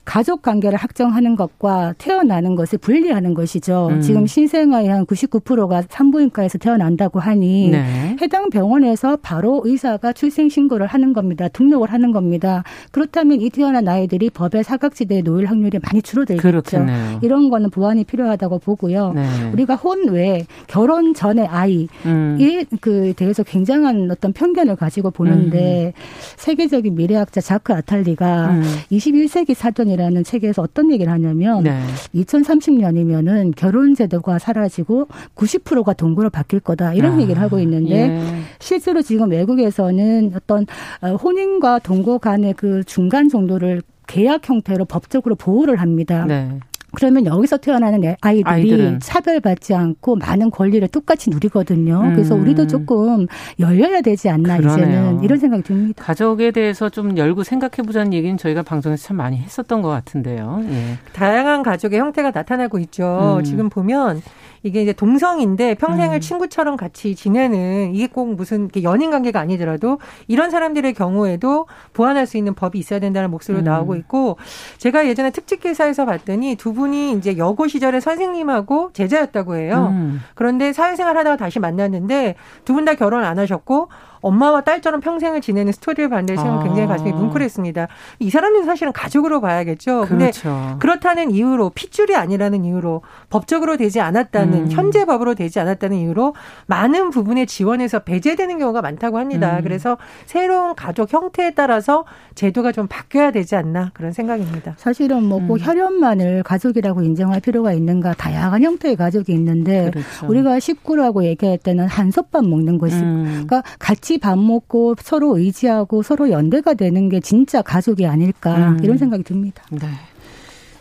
[0.05, 3.89] 가족 관계를 확정하는 것과 태어나는 것을 분리하는 것이죠.
[3.91, 4.01] 음.
[4.01, 8.17] 지금 신생아의 한 99%가 산부인과에서 태어난다고 하니 네.
[8.21, 11.49] 해당 병원에서 바로 의사가 출생 신고를 하는 겁니다.
[11.49, 12.65] 등록을 하는 겁니다.
[12.91, 16.43] 그렇다면 이 태어난 아이들이 법의 사각지대에 놓일 확률이 많이 줄어들겠죠.
[16.43, 17.21] 그렇겠네요.
[17.23, 19.13] 이런 거는 보완이 필요하다고 보고요.
[19.15, 19.27] 네.
[19.53, 22.39] 우리가 혼외 결혼 전에 아이에 음.
[22.81, 26.03] 그 대해서 굉장한 어떤 편견을 가지고 보는데 음.
[26.37, 29.55] 세계적인 미래학자 자크 아탈리가 21세기 음.
[29.55, 31.81] 사 사전이라는 책에서 어떤 얘기를 하냐면 네.
[32.15, 38.21] 2030년이면은 결혼 제도가 사라지고 90%가 동거로 바뀔 거다 이런 아, 얘기를 하고 있는데 예.
[38.59, 40.67] 실제로 지금 외국에서는 어떤
[41.01, 46.25] 어, 혼인과 동거 간의 그 중간 정도를 계약 형태로 법적으로 보호를 합니다.
[46.27, 46.59] 네.
[46.95, 49.01] 그러면 여기서 태어나는 아이들이 아이들은.
[49.01, 52.01] 차별받지 않고 많은 권리를 똑같이 누리거든요.
[52.01, 52.13] 음.
[52.15, 53.27] 그래서 우리도 조금
[53.59, 54.87] 열려야 되지 않나 그러네요.
[54.87, 56.05] 이제는 이런 생각이 듭니다.
[56.05, 60.63] 가족에 대해서 좀 열고 생각해 보자는 얘기는 저희가 방송에서 참 많이 했었던 것 같은데요.
[60.71, 60.99] 예.
[61.13, 63.37] 다양한 가족의 형태가 나타나고 있죠.
[63.39, 63.45] 음.
[63.45, 64.21] 지금 보면
[64.63, 66.21] 이게 이제 동성인데 평생을 음.
[66.21, 69.99] 친구처럼 같이 지내는 이게 꼭 무슨 연인 관계가 아니더라도
[70.29, 73.65] 이런 사람들의 경우에도 보완할 수 있는 법이 있어야 된다는 목소리로 음.
[73.65, 74.37] 나오고 있고
[74.79, 79.89] 제가 예전에 특집 기사에서 봤더니 두 분이 이제 여고 시절에 선생님하고 제자였다고 해요.
[79.93, 80.21] 음.
[80.35, 83.89] 그런데 사회생활 하다가 다시 만났는데 두 분 다 결혼 안 하셨고
[84.23, 86.63] 엄마와 딸처럼 평생을 지내는 스토리를 봤는데 저는 아.
[86.63, 87.89] 굉장히 가슴이 뭉클했습니다.
[88.19, 90.07] 이 사람들은 사실은 가족으로 봐야겠죠.
[90.09, 90.77] 근데 그렇죠.
[90.79, 94.71] 그렇다는 이유로 핏줄이 아니라는 이유로 법적으로 되지 않았다는 음.
[94.71, 96.35] 현재 법으로 되지 않았다는 이유로
[96.67, 99.59] 많은 부분에 지원해서 배제되는 경우가 많다고 합니다.
[99.59, 99.63] 음.
[99.63, 102.05] 그래서 새로운 가족 형태에 따라서
[102.35, 104.75] 제도가 좀 바뀌어야 되지 않나 그런 생각입니다.
[104.77, 105.59] 사실은 뭐꼭 음.
[105.61, 110.27] 혈연만을 가족이라고 인정할 필요가 있는가 다양한 형태의 가족이 있는데 그렇죠.
[110.27, 113.25] 우리가 식구라고 얘기할 때는 한솥밥 먹는 것이 음.
[113.47, 118.79] 그러니까 같이 같이 밥 먹고 서로 의지하고 서로 연대가 되는 게 진짜 가족이 아닐까 음.
[118.83, 119.63] 이런 생각이 듭니다.
[119.71, 119.87] 네.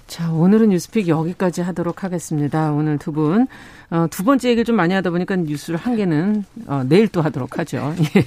[0.08, 2.72] 자, 오늘은 뉴스픽 여기까지 하도록 하겠습니다.
[2.72, 3.46] 오늘 두 분,
[3.92, 7.60] 어, 두 번째 얘기를 좀 많이 하다 보니까 뉴스를 한 개는, 어, 내일 또 하도록
[7.60, 7.94] 하죠.
[8.16, 8.26] 예.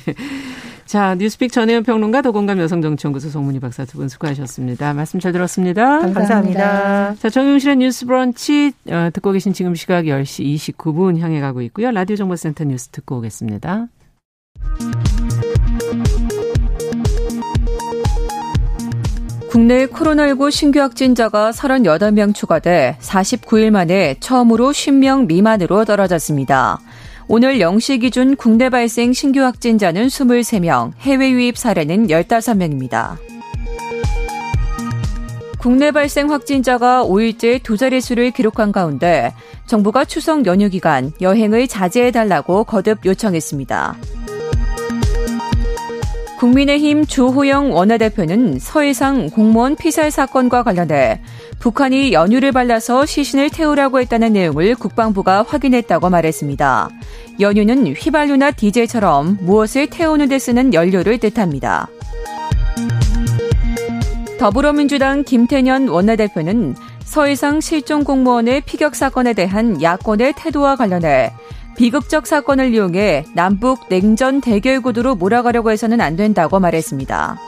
[0.86, 4.94] 자, 뉴스픽 전혜연 평론가 더공감 여성정치연구소 송문희 박사 두 분 수고하셨습니다.
[4.94, 5.98] 말씀 잘 들었습니다.
[5.98, 6.20] 감사합니다.
[6.20, 7.14] 감사합니다.
[7.16, 10.44] 자, 정용실의 뉴스 브런치, 어, 듣고 계신 지금 시각 10시
[10.76, 11.90] 29분 향해 가고 있고요.
[11.90, 13.88] 라디오 정보센터 뉴스 듣고 오겠습니다.
[19.52, 26.80] 국내 코로나19 신규 확진자가 38명 추가돼 49일 만에 처음으로 10명 미만으로 떨어졌습니다.
[27.28, 33.18] 오늘 0시 기준 국내 발생 신규 확진자는 23명, 해외 유입 사례는 15명입니다.
[35.58, 39.34] 국내 발생 확진자가 5일째 두 자릿수를 기록한 가운데
[39.66, 43.96] 정부가 추석 연휴 기간 여행을 자제해달라고 거듭 요청했습니다.
[46.42, 51.20] 국민의힘 주호영 원내대표는 서해상 공무원 피살 사건과 관련해
[51.60, 56.88] 북한이 연유를 발라서 시신을 태우라고 했다는 내용을 국방부가 확인했다고 말했습니다.
[57.38, 61.86] 연유는 휘발유나 디젤처럼 무엇을 태우는 데 쓰는 연료를 뜻합니다.
[64.40, 66.74] 더불어민주당 김태년 원내대표는
[67.04, 71.30] 서해상 실종 공무원의 피격 사건에 대한 야권의 태도와 관련해
[71.76, 77.38] 비극적 사건을 이용해 남북 냉전 대결 구도로 몰아가려고 해서는 안 된다고 말했습니다.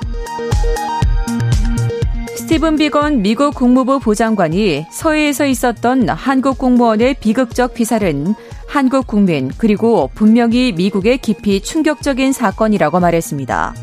[2.36, 8.34] 스티븐 비건 미국 국무부 부장관이 서해에서 있었던 한국 공무원의 비극적 피살은
[8.66, 13.74] 한국 국민 그리고 분명히 미국의 깊이 충격적인 사건이라고 말했습니다.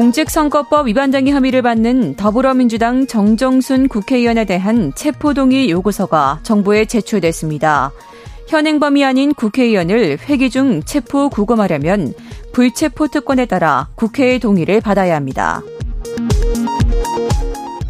[0.00, 7.92] 공직선거법 위반 등의 혐의를 받는 더불어민주당 정정순 국회의원에 대한 체포동의 요구서가 정부에 제출됐습니다.
[8.48, 12.14] 현행범이 아닌 국회의원을 회기 중 체포 구금하려면
[12.54, 15.60] 불체포 특권에 따라 국회의 동의를 받아야 합니다.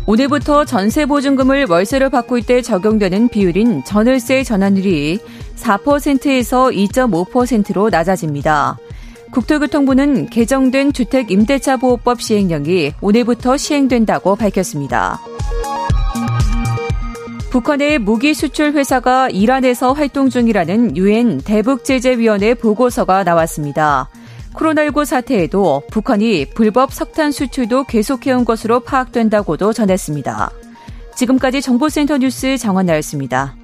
[0.07, 5.21] 오늘부터 전세 보증금을 월세로 바꿀 때 적용되는 비율인 전월세 전환율이
[5.55, 8.79] 4%에서 2.5%로 낮아집니다.
[9.33, 15.21] 국토교통부는 개정된 주택임대차보호법 시행령이 오늘부터 시행된다고 밝혔습니다.
[17.51, 24.09] 북한의 무기 수출 회사가 이란에서 활동 중이라는 유엔 대북제재위원회 보고서가 나왔습니다.
[24.55, 30.51] 코로나19 사태에도 북한이 불법 석탄 수출도 계속해온 것으로 파악된다고도 전했습니다.
[31.17, 33.57] 지금까지 정보센터 뉴스 정원나였습니다.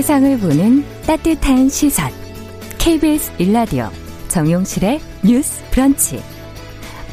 [0.00, 2.10] 세상을 보는 따뜻한 시선.
[2.78, 3.90] KBS 일라디오
[4.28, 6.22] 정용실의 뉴스 브런치.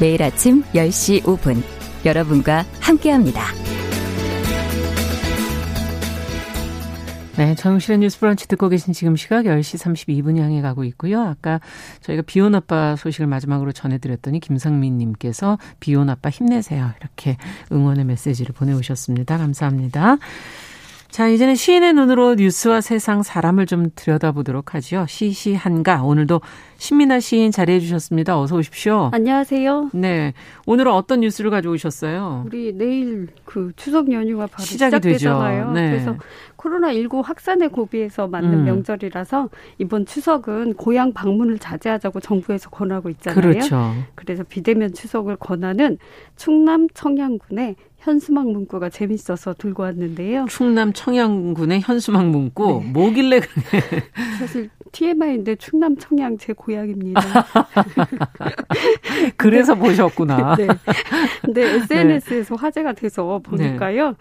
[0.00, 1.62] 매일 아침 10시 5분
[2.06, 3.42] 여러분과 함께합니다.
[7.36, 9.78] 네, 정용실의 뉴스 브런치 듣고 계신 지금 시각 10시
[10.24, 11.20] 32분 향해 가고 있고요.
[11.20, 11.60] 아까
[12.00, 16.90] 저희가 비온 아빠 소식을 마지막으로 전해드렸더니 김상민 님께서 비온 아빠 힘내세요.
[16.98, 17.36] 이렇게
[17.70, 19.36] 응원의 메시지를 보내오셨습니다.
[19.36, 20.16] 감사합니다.
[21.18, 25.04] 자, 이제는 시인의 눈으로 뉴스와 세상 사람을 좀 들여다보도록 하죠.
[25.08, 26.04] 시시한가.
[26.04, 26.40] 오늘도
[26.76, 28.38] 신민아 시인 자리해 주셨습니다.
[28.38, 29.10] 어서 오십시오.
[29.12, 29.90] 안녕하세요.
[29.94, 30.32] 네.
[30.66, 32.44] 오늘은 어떤 뉴스를 가져오셨어요?
[32.46, 35.72] 우리 내일 그 추석 연휴가 바로 시작이 시작되잖아요.
[35.72, 35.90] 네.
[35.90, 36.16] 그래서
[36.56, 38.64] 코로나19 확산에 고비해서 맞는 음.
[38.66, 43.40] 명절이라서 이번 추석은 고향 방문을 자제하자고 정부에서 권하고 있잖아요.
[43.40, 43.92] 그렇죠.
[44.14, 45.98] 그래서 비대면 추석을 권하는
[46.36, 50.46] 충남 청양군의 현수막 문구가 재밌어서 들고 왔는데요.
[50.48, 52.90] 충남 청양군의 현수막 문구 네.
[52.92, 53.82] 뭐길래 그래?
[54.38, 57.20] 사실 TMI인데 충남 청양 제 고향입니다.
[59.36, 60.56] 그래서 보셨구나.
[60.56, 60.68] 네.
[61.42, 62.60] 근데 SNS에서 네.
[62.60, 64.14] 화제가 돼서 보니까요.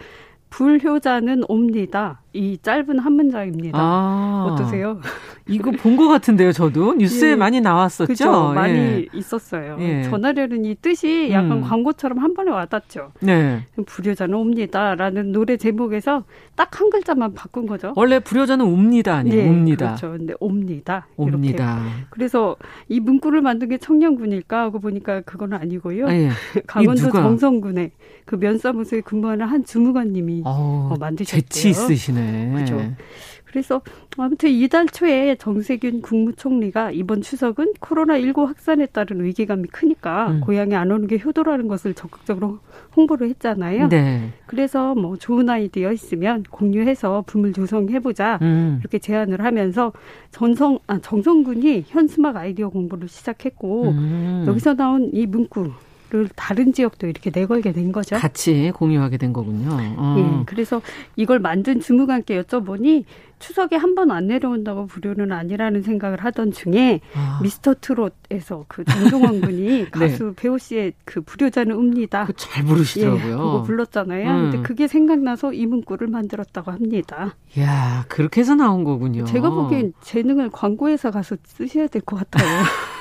[0.49, 0.57] 네.
[0.57, 2.21] 불효자는 옵니다.
[2.33, 3.77] 이 짧은 한 문장입니다.
[3.79, 4.99] 아, 어떠세요?
[5.47, 8.05] 이거 본 것 같은데요, 저도 뉴스에 예, 많이 나왔었죠.
[8.05, 9.05] 그렇죠, 많이 예.
[9.13, 9.77] 있었어요.
[9.79, 10.03] 예.
[10.03, 11.61] 전하려는 이 뜻이 약간 음.
[11.61, 13.11] 광고처럼 한 번에 와닿죠.
[13.21, 13.65] 네.
[13.85, 16.23] 불효자는 옵니다라는 노래 제목에서
[16.55, 17.93] 딱 한 글자만 바꾼 거죠.
[17.95, 19.43] 원래 불효자는 옵니다 아니에요?
[19.43, 19.85] 네, 옵니다.
[19.95, 20.11] 그렇죠.
[20.15, 21.07] 근데 옵니다.
[21.15, 21.79] 옵니다.
[21.81, 22.05] 이렇게.
[22.11, 22.55] 그래서
[22.87, 26.07] 이 문구를 만든 게 청년군일까 하고 보니까 그건 아니고요.
[26.07, 26.29] 아, 예.
[26.67, 27.91] 강원도 정성군에
[28.25, 31.41] 그 면사무소에 근무하는 한 주무관님이 어, 만드셨대요.
[31.41, 32.51] 재치 있으시네.
[32.53, 32.81] 그렇죠.
[33.57, 33.81] 그래서
[34.17, 40.41] 아무튼 이달 초에 정세균 국무총리가 이번 추석은 코로나19 확산에 따른 위기감이 크니까 음.
[40.41, 42.59] 고향에 안 오는 게 효도라는 것을 적극적으로
[42.95, 43.87] 홍보를 했잖아요.
[43.89, 44.33] 네.
[44.47, 48.77] 그래서 뭐 좋은 아이디어 있으면 공유해서 붐을 조성해보자 음.
[48.81, 49.93] 이렇게 제안을 하면서
[50.31, 54.45] 전성 아, 정성군이 현수막 아이디어 공부를 시작했고 음.
[54.45, 55.71] 여기서 나온 이 문구
[56.09, 58.15] 를 다른 지역도 이렇게 내걸게 된 거죠.
[58.15, 59.71] 같이 공유하게 된 거군요.
[59.97, 60.15] 어.
[60.17, 60.81] 예, 그래서
[61.17, 63.03] 이걸 만든 주무관께 여쭤보니
[63.39, 67.39] 추석에 한 번 안 내려온다고 불효는 아니라는 생각을 하던 중에 아.
[67.43, 69.89] 미스터 트롯에서 그 정종원 군이 네.
[69.91, 72.27] 가수 배우 씨의 그 불효자는 읍니다.
[72.37, 73.25] 잘 부르시더라고요.
[73.27, 74.29] 예, 그거 불렀잖아요.
[74.29, 74.41] 음.
[74.51, 77.35] 근데 그게 생각나서 이 문구를 만들었다고 합니다.
[77.59, 79.25] 야 그렇게 해서 나온 거군요.
[79.25, 82.47] 제가 보기엔 재능을 광고회사 가서 쓰셔야 될 것 같아요.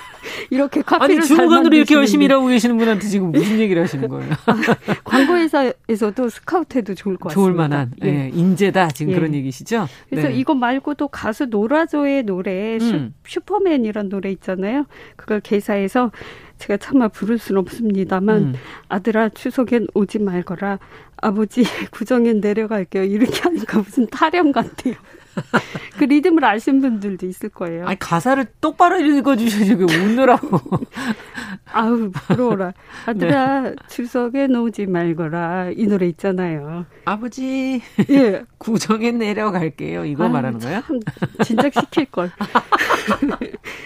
[0.50, 4.32] 이렇게 카페를 아니 주무관으로 이렇게 열심히 일하고 계시는 분한테 지금 무슨 얘기를 하시는 거예요?
[4.46, 4.56] 아,
[5.04, 7.34] 광고회사에서도 스카우트해도 좋을 것 같습니다.
[7.34, 8.08] 좋을 만한 예.
[8.08, 8.30] 예.
[8.32, 9.16] 인재다 지금 예.
[9.16, 9.86] 그런 얘기시죠?
[10.08, 10.34] 그래서 네.
[10.34, 13.14] 이거 말고도 가수 노라조의 노래 음.
[13.26, 14.86] 슈퍼맨이란 노래 있잖아요.
[15.16, 16.10] 그걸 개사해서
[16.58, 18.54] 제가 차마 부를 수는 없습니다만 음.
[18.88, 20.78] 아들아 추석엔 오지 말거라
[21.18, 24.94] 아버지 구정엔 내려갈게요 이렇게 하니까 무슨 타령 같아요.
[25.98, 27.86] 그 리듬을 아시는 분들도 있을 거예요.
[27.86, 30.60] 아니 가사를 똑바로 읽어주셔야지 그 웃느라고.
[31.72, 32.72] 아우 부러워라.
[33.06, 33.74] 아들아 네.
[33.88, 36.86] 추석에 놓지 말거라 이 노래 있잖아요.
[37.04, 40.04] 아버지 예 구정에 내려갈게요.
[40.06, 40.82] 이거 아유, 말하는 거예요?
[41.44, 42.30] 진작 시킬 걸.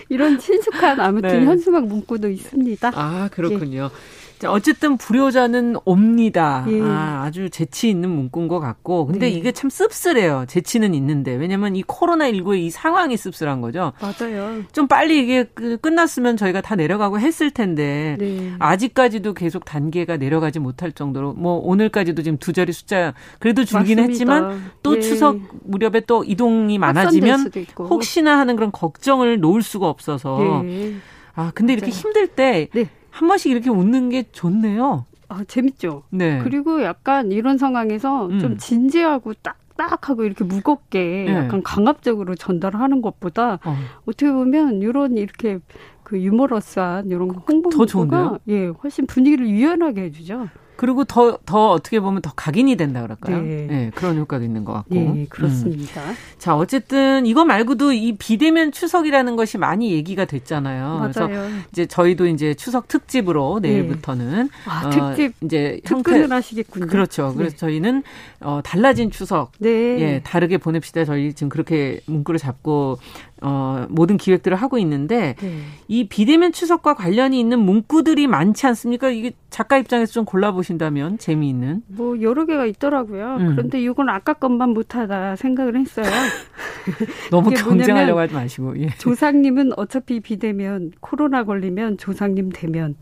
[0.08, 1.46] 이런 친숙한 아무튼 네.
[1.46, 2.92] 현수막 문구도 있습니다.
[2.94, 3.90] 아 그렇군요.
[3.92, 4.19] 예.
[4.40, 6.64] 자, 어쨌든 불효자는 옵니다.
[6.68, 6.80] 예.
[6.80, 9.04] 아, 아주 재치 있는 문구인 것 같고.
[9.04, 9.32] 근데 네.
[9.32, 10.46] 이게 참 씁쓸해요.
[10.48, 11.34] 재치는 있는데.
[11.34, 13.92] 왜냐면 이 코로나19의 이 상황이 씁쓸한 거죠.
[14.00, 14.62] 맞아요.
[14.72, 18.16] 좀 빨리 이게 그 끝났으면 저희가 다 내려가고 했을 텐데.
[18.18, 18.54] 네.
[18.58, 21.34] 아직까지도 계속 단계가 내려가지 못할 정도로.
[21.34, 23.98] 뭐 오늘까지도 지금 두 자리 숫자 그래도 줄긴.
[23.98, 25.00] 했지만 또 예.
[25.00, 30.62] 추석 무렵에 또 이동이 많아지면 혹시나 하는 그런 걱정을 놓을 수가 없어서.
[30.64, 30.94] 예.
[31.34, 31.78] 아, 근데 맞아요.
[31.78, 32.68] 이렇게 힘들 때.
[32.72, 32.88] 네.
[33.10, 35.06] 한 번씩 이렇게 웃는 게 좋네요.
[35.28, 36.02] 아, 재밌죠.
[36.10, 36.40] 네.
[36.42, 38.38] 그리고 약간 이런 상황에서 음.
[38.40, 41.34] 좀 진지하고 딱 딱하고 이렇게 무겁게 네.
[41.34, 43.76] 약간 강압적으로 전달하는 것보다 어.
[44.04, 45.58] 떻게 보면 이런 이렇게
[46.02, 47.70] 그 유머러스한 이런 홍보
[48.08, 50.48] 가 예, 훨씬 분위기를 유연하게 해주죠.
[50.80, 53.42] 그리고 더, 더 어떻게 보면 더 각인이 된다 그럴까요?
[53.42, 53.66] 네.
[53.68, 54.94] 네 그런 효과도 있는 것 같고.
[54.94, 56.00] 네, 그렇습니다.
[56.00, 56.14] 음.
[56.38, 60.84] 자, 어쨌든 이거 말고도 이 비대면 추석이라는 것이 많이 얘기가 됐잖아요.
[60.84, 61.10] 맞아요.
[61.12, 61.28] 그래서
[61.70, 63.72] 이제 저희도 이제 추석 특집으로 네.
[63.72, 64.48] 내일부터는 네.
[64.64, 66.86] 아, 어, 특집 이제 형태 하시겠군요.
[66.86, 67.28] 그렇죠.
[67.28, 67.36] 네.
[67.36, 68.02] 그래서 저희는
[68.40, 69.68] 어, 달라진 추석 네.
[70.00, 71.04] 예, 다르게 보냅시다.
[71.04, 72.98] 저희 지금 그렇게 문구를 잡고
[73.42, 75.58] 어, 모든 기획들을 하고 있는데 네.
[75.88, 79.10] 이 비대면 추석과 관련이 있는 문구들이 많지 않습니까?
[79.10, 81.82] 이게 작가 입장에서 좀 골라보신다면 재미있는.
[81.88, 83.36] 뭐 여러 개가 있더라고요.
[83.40, 83.56] 음.
[83.56, 86.06] 그런데 이건 아까 것만 못하다 생각을 했어요.
[87.30, 88.80] 너무 경쟁하려고 하지 마시고.
[88.80, 88.88] 예.
[88.98, 92.94] 조상님은 어차피 비대면 코로나 걸리면 조상님 대면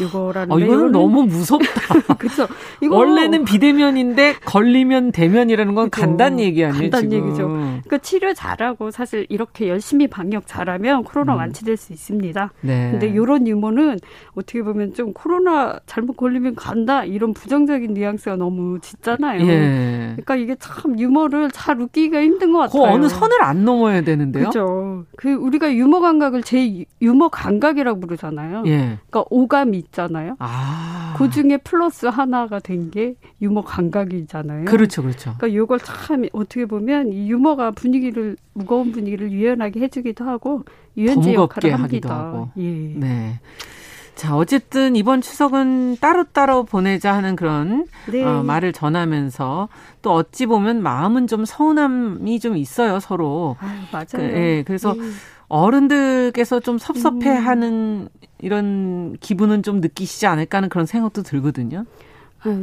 [0.00, 0.52] 이거라는.
[0.52, 1.66] 어, 이거는 너무 무섭다.
[2.18, 2.46] 그렇죠.
[2.82, 6.06] 이거 원래는 비대면인데 걸리면 대면이라는 건 그렇죠.
[6.06, 6.90] 간단 얘기 아니에요?
[6.90, 7.26] 간단 지금.
[7.26, 7.48] 얘기죠.
[7.48, 11.38] 그러니까 치료 잘하고 사실 이렇게 열심히 방역 잘하면 코로나 음.
[11.38, 12.50] 완치될 수 있습니다.
[12.62, 12.90] 네.
[12.92, 13.98] 근데 이런 유머는
[14.34, 19.42] 어떻게 보면 좀 코로나 잘못 걸리면 간다 이런 부정적인 뉘앙스가 너무 짙잖아요.
[19.46, 19.98] 예.
[20.16, 22.82] 그러니까 이게 참 유머를 잘 웃기기가 힘든 것 같아요.
[22.82, 24.48] 그 어느 선을 안 넘어야 되는데요.
[24.50, 25.04] 그렇죠.
[25.16, 28.62] 그 우리가 유머 감각을 제 유머 감각이라고 부르잖아요.
[28.66, 28.98] 예.
[29.10, 30.36] 그러니까 오감이 있잖아요.
[30.38, 31.14] 아.
[31.18, 34.64] 그 중에 플러스 하나가 된 게 유머 감각이잖아요.
[34.66, 35.34] 그렇죠, 그렇죠.
[35.36, 40.64] 그러니까 이걸 참 어떻게 보면 이 유머가 분위기를 무거운 분위기를 유연하게 해주기도 하고
[40.96, 42.18] 유연제 역할을 합니다.
[42.18, 42.48] 하고.
[42.56, 42.62] 예.
[42.62, 43.40] 네.
[44.14, 48.24] 자, 어쨌든 이번 추석은 따로따로 보내자 하는 그런 네.
[48.24, 49.68] 어, 말을 전하면서
[50.00, 53.56] 또 어찌 보면 마음은 좀 서운함이 좀 있어요, 서로.
[53.60, 54.06] 아, 맞아요.
[54.12, 55.02] 그, 예, 그래서 네.
[55.48, 58.26] 어른들께서 좀 섭섭해 하는 음.
[58.38, 61.84] 이런 기분은 좀 느끼시지 않을까 하는 그런 생각도 들거든요.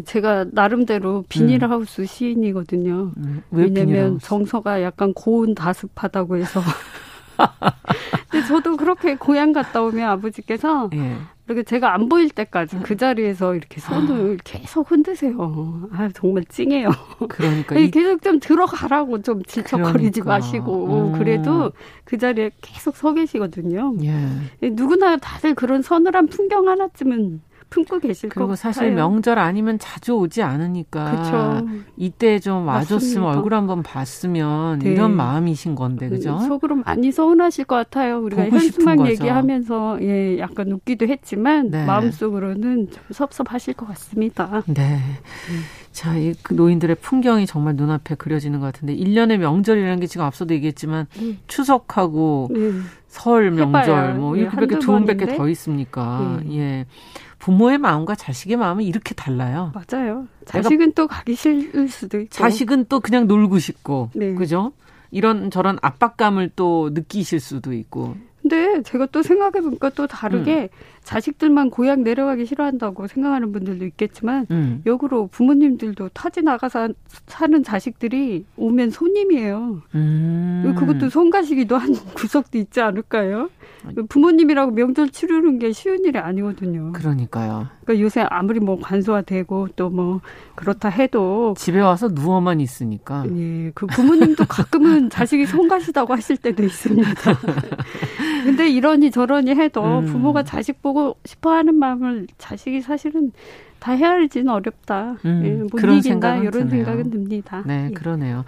[0.06, 2.06] 제가 나름대로 비닐하우스 음.
[2.06, 3.12] 시인이거든요.
[3.18, 6.62] 음, 왜냐면 정서가 약간 고운 다습하다고 해서.
[8.30, 11.18] 근데 저도 그렇게 고향 갔다 오면 아버지께서 예.
[11.48, 14.42] 이렇게 제가 안 보일 때까지 그 자리에서 이렇게 손을 아.
[14.44, 15.90] 계속 흔드세요.
[15.92, 16.90] 아 정말 찡해요.
[17.28, 20.30] 그러니까 이, 계속 좀 들어가라고 좀 질척거리지 그러니까.
[20.30, 21.20] 마시고 음.
[21.20, 21.72] 그래도
[22.06, 23.96] 그 자리에 계속 서 계시거든요.
[24.04, 24.70] 예.
[24.70, 27.42] 누구나 다들 그런 서늘한 풍경 하나쯤은
[27.74, 31.68] 품고 계실 것 그리고 사실 명절 아니면 자주 오지 않으니까 그쵸.
[31.98, 33.30] 이때 좀 와줬으면 맞습니다.
[33.30, 34.92] 얼굴 한번 봤으면 네.
[34.92, 36.36] 이런 마음이신 건데 그죠?
[36.36, 38.20] 음, 속으로 많이 서운하실 것 같아요.
[38.20, 41.86] 우리가 현수막 얘기하면서 예 약간 웃기도 했지만 네.
[41.86, 44.62] 마음속으로는 좀 섭섭하실 것 같습니다.
[44.68, 45.00] 네.
[45.50, 45.64] 음.
[45.92, 51.06] 자, 이그 노인들의 풍경이 정말 눈앞에 그려지는 것 같은데 1년의 명절이라는 게 지금 앞서도 얘기했지만
[51.20, 51.38] 음.
[51.48, 52.86] 추석하고 음.
[53.08, 56.40] 설 명절 뭐 예, 이렇게밖에 두 번밖에 더 있습니까?
[56.50, 56.58] 예.
[56.58, 56.86] 예.
[57.44, 59.74] 부모의 마음과 자식의 마음은 이렇게 달라요.
[59.74, 60.30] 맞아요.
[60.46, 62.30] 자식은 또 가기 싫을 수도 있고.
[62.30, 64.12] 자식은 또 그냥 놀고 싶고.
[64.16, 64.34] 네.
[64.34, 64.72] 그죠?
[65.12, 68.16] 이런 저런 압박감을 또 느끼실 수도 있고.
[68.42, 71.03] 근데 제가 또 생각해보니까 또 다르게 음.
[71.04, 74.82] 자식들만 고향 내려가기 싫어한다고 생각하는 분들도 있겠지만 음.
[74.86, 76.90] 역으로 부모님들도 타지 나가서
[77.28, 79.82] 사는 자식들이 오면 손님이에요.
[79.96, 80.76] 음.
[80.78, 83.50] 그것도 손가시기도 한 구석도 있지 않을까요?
[84.10, 86.94] 부모님이라고 명절 치르는 게 쉬운 일이 아니거든요.
[86.94, 87.68] 그러니까요.
[87.84, 90.22] 그러니까 요새 아무리 뭐 간소화되고 또 뭐
[90.56, 93.26] 그렇다 해도 집에 와서 누워만 있으니까.
[93.36, 97.10] 예, 그 부모님도 가끔은 자식이 손가시다고 하실 때도 있습니다.
[98.44, 100.06] 근데 이러니 저러니 해도 음.
[100.06, 100.93] 부모가 자식 보고
[101.26, 103.32] 싶어하는 마음을 자식이 사실은
[103.80, 105.18] 다 헤아리지는 어렵다.
[105.26, 106.70] 음, 예, 못 그런 이긴다 이런 드네요.
[106.70, 107.64] 생각은 듭니다.
[107.66, 107.94] 네, 예.
[107.94, 108.46] 그러네요.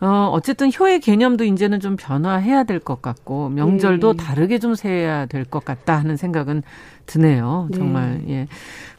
[0.00, 4.22] 어, 어쨌든 효의 개념도 이제는 좀 변화해야 될 것 같고 명절도 예.
[4.24, 6.62] 다르게 좀 세야 될 것 같다 하는 생각은
[7.06, 7.68] 드네요.
[7.72, 8.34] 정말 네.
[8.34, 8.46] 예.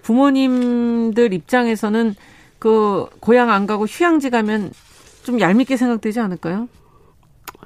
[0.04, 2.16] 부모님들 입장에서는
[2.60, 4.72] 그 고향 안 가고 휴양지 가면
[5.24, 6.70] 좀 얄밉게 생각되지 않을까요?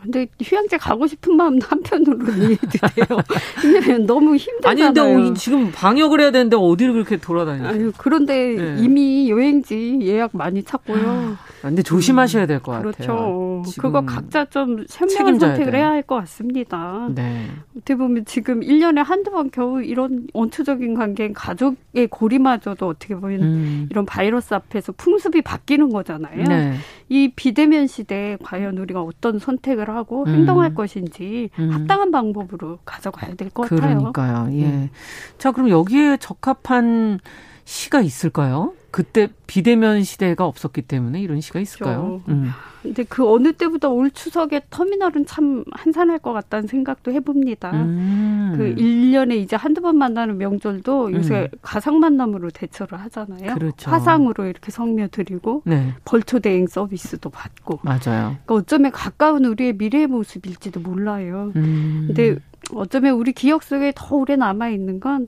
[0.02, 3.20] 근데 휴양지 가고 싶은 마음도 한편으로 이해도 돼요.
[3.64, 4.86] 왜냐면 너무 힘들잖아요.
[4.86, 7.92] 아니 근데 지금 방역을 해야 되는데 어디를 그렇게 돌아다니세요?
[7.98, 8.76] 그런데 네.
[8.80, 11.04] 이미 여행지 예약 많이 찾고요.
[11.08, 13.62] 아, 근데 조심하셔야 될것 음, 같아요.
[13.64, 13.82] 그렇죠.
[13.82, 15.82] 그거 각자 좀 현명한 선택을 돼요.
[15.82, 17.10] 해야 할 것 같습니다.
[17.14, 17.48] 네.
[17.76, 23.88] 어떻게 보면 지금 1년에 한두 번 겨우 이런 원초적인 관계인 가족의 고리마저도 어떻게 보면 음.
[23.92, 26.44] 이런 바이러스 앞에서 풍습이 바뀌는 거잖아요.
[26.44, 26.76] 네.
[27.10, 30.34] 이 비대면 시대에 과연 우리가 어떤 선택을 하고 음.
[30.34, 31.70] 행동할 것인지 음.
[31.72, 33.80] 합당한 방법으로 가져가야 될 것 같아요.
[33.98, 34.50] 그러니까요.
[34.58, 34.62] 예.
[34.68, 34.90] 네.
[35.38, 37.20] 자, 그럼 여기에 적합한
[37.66, 38.74] 시가 있을까요?
[38.98, 42.20] 그때 비대면 시대가 없었기 때문에 이런 시가 있을까요?
[42.24, 42.24] 그렇죠.
[42.30, 42.50] 음.
[42.82, 47.74] 근데 그 어느 때보다 올 추석에 터미널은 참 한산할 것 같다는 생각도 해봅니다.
[47.74, 48.56] 음.
[48.58, 51.60] 그 1년에 이제 한두 번 만나는 명절도 요새 음.
[51.62, 53.54] 가상 만남으로 대처를 하잖아요.
[53.54, 53.92] 그렇죠.
[53.92, 55.94] 화상으로 이렇게 성며드리고 네.
[56.04, 57.82] 벌초 대행 서비스도 받고.
[57.84, 58.00] 맞아요.
[58.46, 61.52] 그러니까 어쩌면 가까운 우리의 미래의 모습일지도 몰라요.
[61.56, 62.06] 음.
[62.08, 62.38] 근데
[62.74, 65.28] 어쩌면 우리 기억 속에 더 오래 남아 있는 건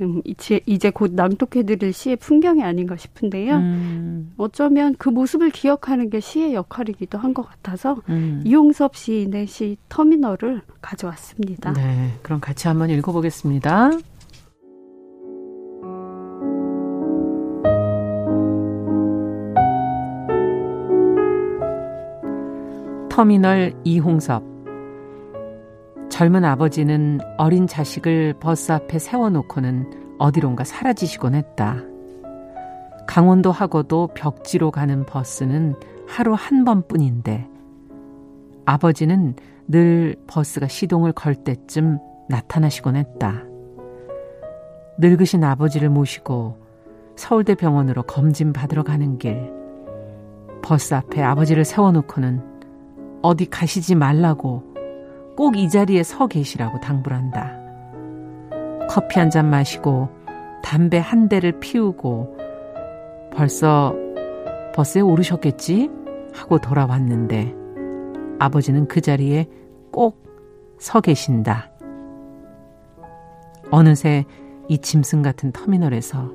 [0.00, 3.54] 음, 이제, 이제 곧 낭독해드릴 시의 풍경이 아닌가 싶은데요.
[3.56, 4.32] 음.
[4.36, 8.40] 어쩌면 그 모습을 기억하는 게 시의 역할이기도 한 것 같아서 음.
[8.46, 11.74] 이용섭 시인의 시 터미널을 가져왔습니다.
[11.74, 13.90] 네, 그럼 같이 한번 읽어보겠습니다.
[23.10, 24.55] 터미널 이홍섭
[26.08, 31.82] 젊은 아버지는 어린 자식을 버스 앞에 세워놓고는 어디론가 사라지시곤 했다.
[33.06, 35.74] 강원도 하고도 벽지로 가는 버스는
[36.06, 37.48] 하루 한 번뿐인데
[38.64, 39.34] 아버지는
[39.68, 41.98] 늘 버스가 시동을 걸 때쯤
[42.28, 43.42] 나타나시곤 했다.
[44.98, 46.58] 늙으신 아버지를 모시고
[47.16, 49.52] 서울대 병원으로 검진 받으러 가는 길
[50.62, 52.42] 버스 앞에 아버지를 세워놓고는
[53.22, 54.75] 어디 가시지 말라고
[55.36, 57.52] 꼭 이 자리에 서 계시라고 당부를 한다.
[58.88, 60.08] 커피 한 잔 마시고
[60.62, 62.36] 담배 한 대를 피우고
[63.32, 63.94] 벌써
[64.74, 65.90] 버스에 오르셨겠지?
[66.32, 67.54] 하고 돌아왔는데
[68.38, 69.46] 아버지는 그 자리에
[69.92, 70.26] 꼭
[70.78, 71.70] 서 계신다.
[73.70, 74.24] 어느새
[74.68, 76.30] 이 짐승 같은 터미널에서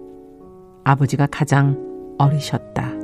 [0.84, 1.78] 아버지가 가장
[2.18, 3.01] 어리셨다.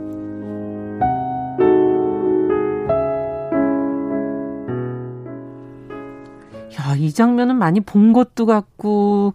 [6.97, 9.33] 이 장면은 많이 본 것도 같고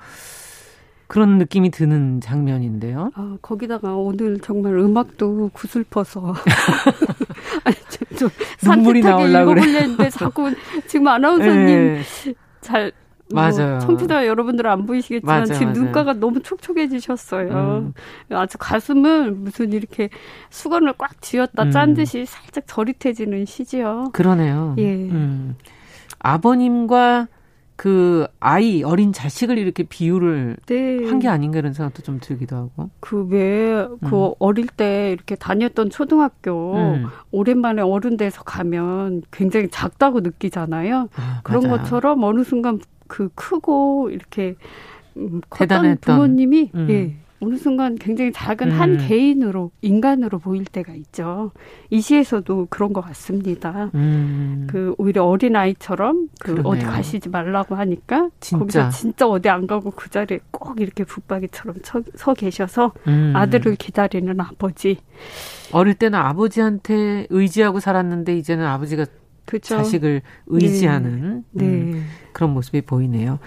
[1.06, 3.10] 그런 느낌이 드는 장면인데요.
[3.14, 6.34] 아, 거기다가 오늘 정말 음악도 구슬퍼서
[7.64, 7.76] 아니,
[8.16, 8.28] 좀,
[8.62, 10.54] 눈물이 나오려고 그랬는데 자꾸
[10.86, 12.02] 지금 아나운서님 네.
[12.60, 12.92] 잘
[13.32, 13.78] 뭐 맞아요.
[13.80, 15.80] 청취자 여러분들은 안 보이시겠지만 맞아, 지금 맞아.
[15.80, 17.50] 눈가가 너무 촉촉해지셨어요.
[17.50, 17.92] 음.
[18.30, 20.10] 아주 가슴을 무슨 이렇게
[20.50, 21.94] 수건을 꽉 쥐었다 짠 음.
[21.94, 24.10] 듯이 살짝 저릿해지는 시지요.
[24.12, 24.74] 그러네요.
[24.78, 24.94] 예.
[24.94, 25.56] 음.
[26.20, 27.28] 아버님과
[27.76, 31.08] 그 아이 어린 자식을 이렇게 비유를 네.
[31.08, 32.90] 한게 아닌가 이런 생각도 좀 들기도 하고.
[33.00, 34.34] 그 왜그 그 음.
[34.38, 37.06] 어릴 때 이렇게 다녔던 초등학교 음.
[37.30, 41.08] 오랜만에 어른 돼서 가면 굉장히 작다고 느끼잖아요.
[41.16, 41.78] 아, 그런 맞아요.
[41.78, 44.54] 것처럼 어느 순간 그 크고 이렇게
[45.16, 46.86] 음, 컸던 부모님이 음.
[46.90, 47.21] 예.
[47.42, 48.80] 어느 순간 굉장히 작은 음.
[48.80, 51.50] 한 개인으로 인간으로 보일 때가 있죠.
[51.90, 53.90] 이 시에서도 그런 것 같습니다.
[53.94, 54.68] 음.
[54.70, 56.72] 그 오히려 어린 아이처럼 그 그러네요.
[56.72, 58.58] 어디 가시지 말라고 하니까 진짜.
[58.58, 63.32] 거기서 진짜 어디 안 가고 그 자리에 꼭 이렇게 붙박이처럼 서, 서 계셔서 음.
[63.34, 64.98] 아들을 기다리는 아버지.
[65.72, 69.06] 어릴 때는 아버지한테 의지하고 살았는데 이제는 아버지가
[69.46, 69.78] 그쵸?
[69.78, 71.64] 자식을 의지하는 네.
[71.64, 72.00] 음, 네.
[72.32, 73.40] 그런 모습이 보이네요.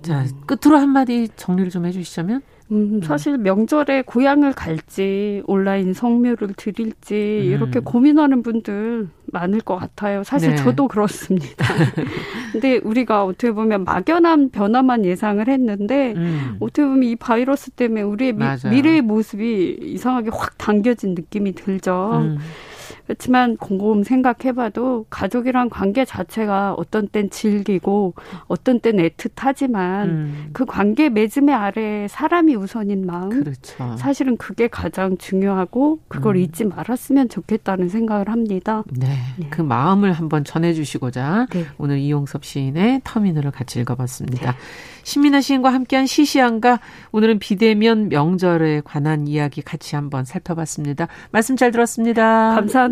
[0.00, 0.28] 자, 음.
[0.46, 2.42] 끝으로 한마디 정리를 좀 해주시자면?
[2.70, 7.52] 음, 사실 명절에 고향을 갈지 온라인 성묘를 드릴지 음.
[7.52, 10.22] 이렇게 고민하는 분들 많을 것 같아요.
[10.24, 10.56] 사실 네.
[10.56, 11.66] 저도 그렇습니다.
[12.52, 16.56] 근데 우리가 어떻게 보면 막연한 변화만 예상을 했는데 음.
[16.60, 22.10] 어떻게 보면 이 바이러스 때문에 우리의 미, 미래의 모습이 이상하게 확 당겨진 느낌이 들죠.
[22.22, 22.38] 음.
[23.06, 28.14] 그렇지만 곰곰 생각해봐도 가족이란 관계 자체가 어떤 땐 질기고
[28.46, 30.50] 어떤 땐 애틋하지만 음.
[30.52, 33.96] 그 관계 맺음의 아래 사람이 우선인 마음 그렇죠.
[33.96, 36.40] 사실은 그게 가장 중요하고 그걸 음.
[36.40, 38.84] 잊지 말았으면 좋겠다는 생각을 합니다.
[38.90, 39.48] 네, 네.
[39.50, 41.66] 그 마음을 한번 전해주시고자 네.
[41.78, 44.52] 오늘 이용섭 시인의 터미널을 같이 읽어봤습니다.
[44.52, 44.58] 네.
[45.04, 46.78] 신민아 시인과 함께한 시시한가
[47.10, 51.08] 오늘은 비대면 명절에 관한 이야기 같이 한번 살펴봤습니다.
[51.30, 52.54] 말씀 잘 들었습니다.
[52.54, 52.91] 감사합니다.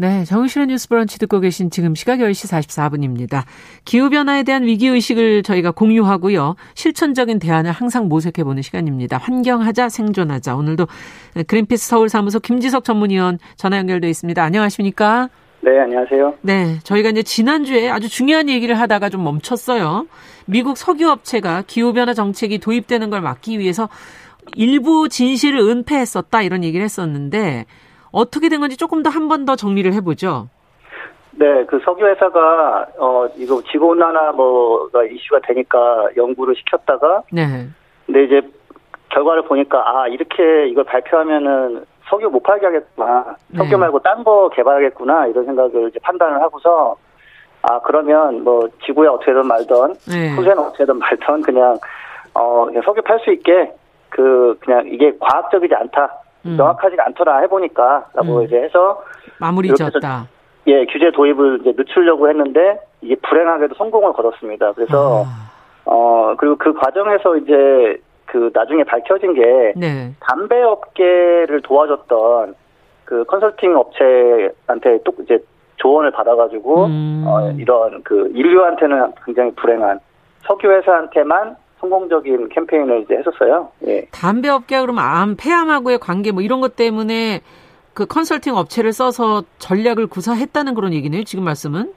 [0.00, 3.42] 네, 정실의 뉴스 브런치 듣고 계신 지금 시각 10시 44분입니다.
[3.84, 6.56] 기후변화에 대한 위기의식을 저희가 공유하고요.
[6.72, 9.18] 실천적인 대안을 항상 모색해보는 시간입니다.
[9.18, 10.56] 환경하자, 생존하자.
[10.56, 10.86] 오늘도
[11.46, 14.42] 그린피스 서울사무소 김지석 전문위원 전화 연결돼 있습니다.
[14.42, 15.28] 안녕하십니까?
[15.60, 16.36] 네, 안녕하세요.
[16.40, 20.06] 네, 저희가 이제 지난주에 아주 중요한 얘기를 하다가 좀 멈췄어요.
[20.46, 23.90] 미국 석유업체가 기후변화 정책이 도입되는 걸 막기 위해서
[24.56, 27.66] 일부 진실을 은폐했었다 이런 얘기를 했었는데
[28.12, 30.48] 어떻게 된 건지 조금 더 한 번 더 정리를 해보죠.
[31.32, 37.66] 네, 그 석유 회사가 어 이거 지구 온난화 뭐가 이슈가 되니까 연구를 시켰다가 네.
[38.06, 38.42] 근데 이제
[39.10, 43.36] 결과를 보니까 아 이렇게 이걸 발표하면은 석유 못 팔게 하겠구나.
[43.56, 43.76] 석유 네.
[43.76, 46.96] 말고 딴 거 개발하겠구나 이런 생각을 이제 판단을 하고서
[47.62, 50.34] 아 그러면 뭐 지구에 어떻게든 말던 네.
[50.34, 51.78] 후세는 어떻게든 말던 그냥
[52.34, 53.72] 어 그냥 석유 팔 수 있게
[54.08, 56.10] 그 그냥 이게 과학적이지 않다.
[56.46, 56.56] 음.
[56.56, 58.44] 명확하지가 않더라 해보니까라고 음.
[58.44, 59.02] 이제 해서
[59.38, 60.26] 마무리 지었다.
[60.66, 64.72] 예, 규제 도입을 이제 늦추려고 했는데 이게 불행하게도 성공을 거뒀습니다.
[64.72, 65.50] 그래서 아.
[65.86, 70.14] 어 그리고 그 과정에서 이제 그 나중에 밝혀진 게 네.
[70.20, 72.54] 담배 업계를 도와줬던
[73.04, 75.38] 그 컨설팅 업체한테 또 이제
[75.76, 77.24] 조언을 받아가지고 음.
[77.26, 79.98] 어, 이런 그 인류한테는 굉장히 불행한
[80.42, 83.70] 석유 회사한테만 성공적인 캠페인을 이제 했었어요.
[83.86, 84.06] 예.
[84.12, 87.40] 담배 업계가 그러면 암, 폐암하고의 관계 뭐 이런 것 때문에
[87.94, 91.24] 그 컨설팅 업체를 써서 전략을 구사했다는 그런 얘기네요.
[91.24, 91.92] 지금 말씀은?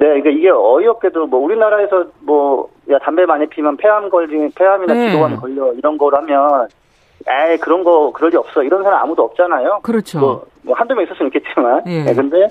[0.00, 5.10] 네, 그러니까 이게 어이없게도 뭐 우리나라에서 뭐 야 담배 많이 피면 폐암 걸리 폐암이나 네.
[5.10, 6.68] 기도암 걸려 이런 거라면
[7.28, 9.80] 에이 그런 거 그럴 리 없어 이런 사람 아무도 없잖아요.
[9.82, 10.18] 그렇죠.
[10.18, 11.82] 뭐, 뭐 한두 명 있을 수는 있겠지만.
[11.86, 12.04] 예.
[12.04, 12.48] 네, 근데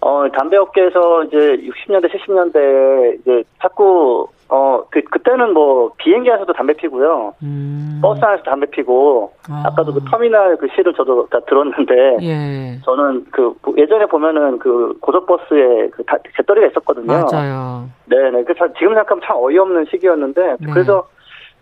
[0.00, 6.72] 어 담배 업계에서 이제 60년대 70년대 이제 자꾸 어, 그, 그때는 뭐, 비행기 안에서도 담배
[6.74, 7.34] 피고요.
[7.42, 7.98] 음.
[8.00, 9.68] 버스 안에서 담배 피고, 아.
[9.76, 12.78] 까도그 터미널 그 시를 저도 다 들었는데, 예.
[12.84, 17.06] 저는 그, 예전에 보면은 그 고속버스에 그 다, 재떨이가 있었거든요.
[17.06, 17.88] 맞아요.
[18.04, 18.44] 네네.
[18.44, 20.72] 그 지금 생각하면 참 어이없는 시기였는데, 네.
[20.72, 21.08] 그래서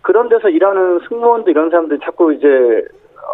[0.03, 2.49] 그런 데서 일하는 승무원도 이런 사람들이 자꾸 이제,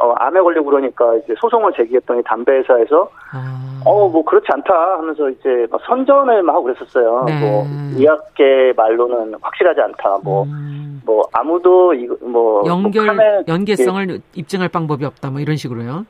[0.01, 3.70] 어, 암에 걸리고 그러니까 이제 소송을 제기했더니 담배 회사에서 아.
[3.85, 7.25] 어 뭐 그렇지 않다 하면서 이제 막 선전을 막 하고 그랬었어요.
[7.27, 7.41] 네.
[7.41, 7.65] 뭐
[7.97, 10.19] 의학계 말로는 확실하지 않다.
[10.25, 11.03] 뭐뭐 음.
[11.05, 14.19] 뭐 아무도 이거 뭐, 뭐 연결 뭐 카메, 연계성을 예.
[14.35, 15.31] 입증할 방법이 없다.
[15.31, 16.05] 뭐 이런 식으로요.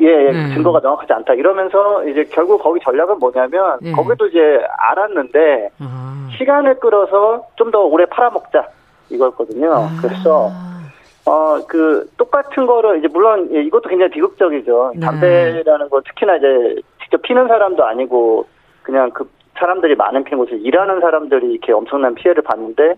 [0.00, 0.54] 예, 예 네.
[0.54, 1.34] 증거가 명확하지 않다.
[1.34, 3.92] 이러면서 이제 결국 거기 전략은 뭐냐면 네.
[3.92, 4.38] 거기도 이제
[4.78, 6.28] 알았는데 아.
[6.38, 8.66] 시간을 끌어서 좀 더 오래 팔아먹자
[9.10, 9.72] 이거였거든요.
[9.74, 9.88] 아.
[10.00, 10.50] 그래서
[11.26, 14.92] 어, 그, 똑같은 거를, 이제, 물론, 예, 이것도 굉장히 비극적이죠.
[14.94, 15.00] 네.
[15.00, 16.76] 담배라는 거, 특히나 이제,
[17.08, 18.46] 직접 피는 사람도 아니고,
[18.82, 19.28] 그냥 그,
[19.58, 22.94] 사람들이 많은 피는 곳에서 일하는 사람들이 이렇게 엄청난 피해를 봤는데,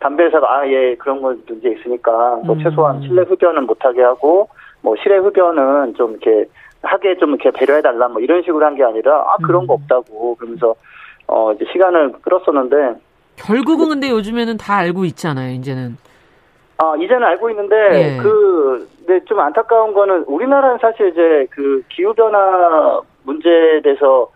[0.00, 2.62] 담배 회사가, 아, 예, 그런 거 문제 있으니까, 뭐, 음.
[2.62, 4.48] 최소한 실내 흡연은 못하게 하고,
[4.82, 6.44] 뭐, 실외 흡연은 좀 이렇게,
[6.82, 9.80] 하게 좀 이렇게 배려해 달라, 뭐, 이런 식으로 한 게 아니라, 아, 그런 거 음.
[9.80, 10.34] 없다고.
[10.36, 10.74] 그러면서,
[11.26, 13.00] 어, 이제 시간을 끌었었는데.
[13.36, 15.96] 결국은 근데 요즘에는 다 알고 있잖아요, 이제는.
[16.76, 18.16] 아, 이제는 알고 있는데, 예.
[18.22, 24.28] 그, 네, 좀 안타까운 거는 우리나라는 사실 이제 그 기후 변화 문제에 대해서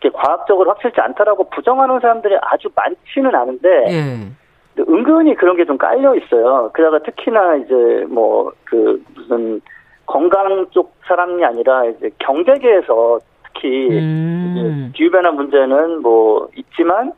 [0.00, 4.82] 이렇게 과학적으로 확실치 않다라고 부정하는 사람들이 아주 많지는 않은데, 예.
[4.88, 6.70] 은근히 그런 게 좀 깔려 있어요.
[6.74, 9.60] 그다가 특히나 이제 뭐 그 무슨
[10.04, 14.92] 건강 쪽 사람이 아니라 이제 경제계에서 특히 음.
[14.94, 17.12] 기후변화 문제는 뭐 있지만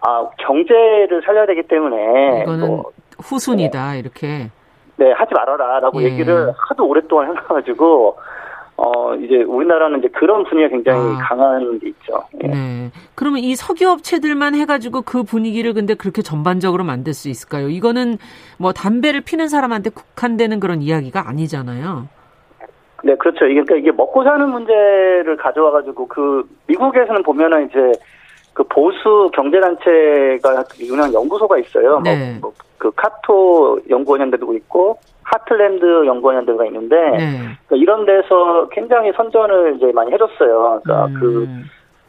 [0.00, 2.90] 아 경제를 살려야 되기 때문에 뭐
[3.22, 3.98] 후순이다 네.
[4.00, 4.50] 이렇게.
[4.98, 6.06] 네, 하지 말아라라고 예.
[6.06, 8.16] 얘기를 하도 오랫동안 해놔가지고
[8.78, 11.18] 어 이제 우리나라는 이제 그런 분위기가 굉장히 아.
[11.26, 12.22] 강한 게 있죠.
[12.44, 12.48] 예.
[12.48, 12.90] 네.
[13.14, 17.68] 그러면 이 석유 업체들만 해가지고 그 분위기를 근데 그렇게 전반적으로 만들 수 있을까요?
[17.68, 18.18] 이거는
[18.58, 22.08] 뭐 담배를 피는 사람한테 국한되는 그런 이야기가 아니잖아요.
[23.04, 23.46] 네, 그렇죠.
[23.46, 27.92] 이게 그러니까 이게 먹고 사는 문제를 가져와가지고 그 미국에서는 보면은 이제
[28.52, 32.00] 그 보수 경제단체가 유명한 연구소가 있어요.
[32.00, 32.38] 뭐 네.
[32.40, 37.38] 뭐, 그 카토 연구원연대도 있고 하틀랜드 연구원연대가 있는데 네.
[37.66, 40.80] 그러니까 이런 데서 굉장히 선전을 이제 많이 해줬어요.
[40.82, 41.14] 그러니까 음.
[41.18, 41.48] 그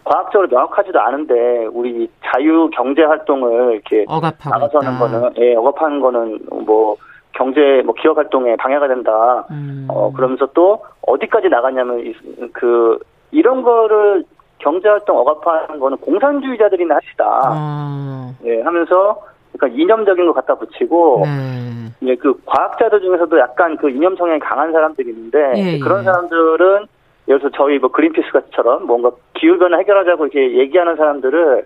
[0.03, 4.99] 과학적으로 명확하지도 않은데 우리 자유 경제 활동을 이렇게 나가서는.
[4.99, 6.95] 거는 예, 억압하는 거는 뭐
[7.33, 9.45] 경제 뭐 기업 활동에 방해가 된다.
[9.49, 9.87] 음.
[9.89, 12.13] 어 그러면서 또 어디까지 나갔냐면
[12.53, 12.99] 그
[13.31, 14.23] 이런 거를
[14.59, 17.41] 경제 활동 억압하는 거는 공산주의자들이나 합시다.
[17.45, 18.31] 아.
[18.45, 19.21] 예, 하면서
[19.53, 21.91] 그러니까 이념적인 거 갖다 붙이고 네.
[22.03, 26.03] 예, 그 과학자들 중에서도 약간 그 이념 성향이 강한 사람들이 있는데 예, 그런 예.
[26.03, 26.87] 사람들은
[27.27, 31.65] 예를 들어서 저희 뭐 그린피스 같이처럼 뭔가 기후 변화 해결하자고 이렇게 얘기하는 사람들을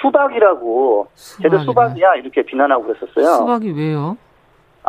[0.00, 1.08] 수박이라고
[1.42, 3.26] 쟤들 수박이야 이렇게 비난하고 그랬었어요.
[3.36, 4.16] 수박이 왜요?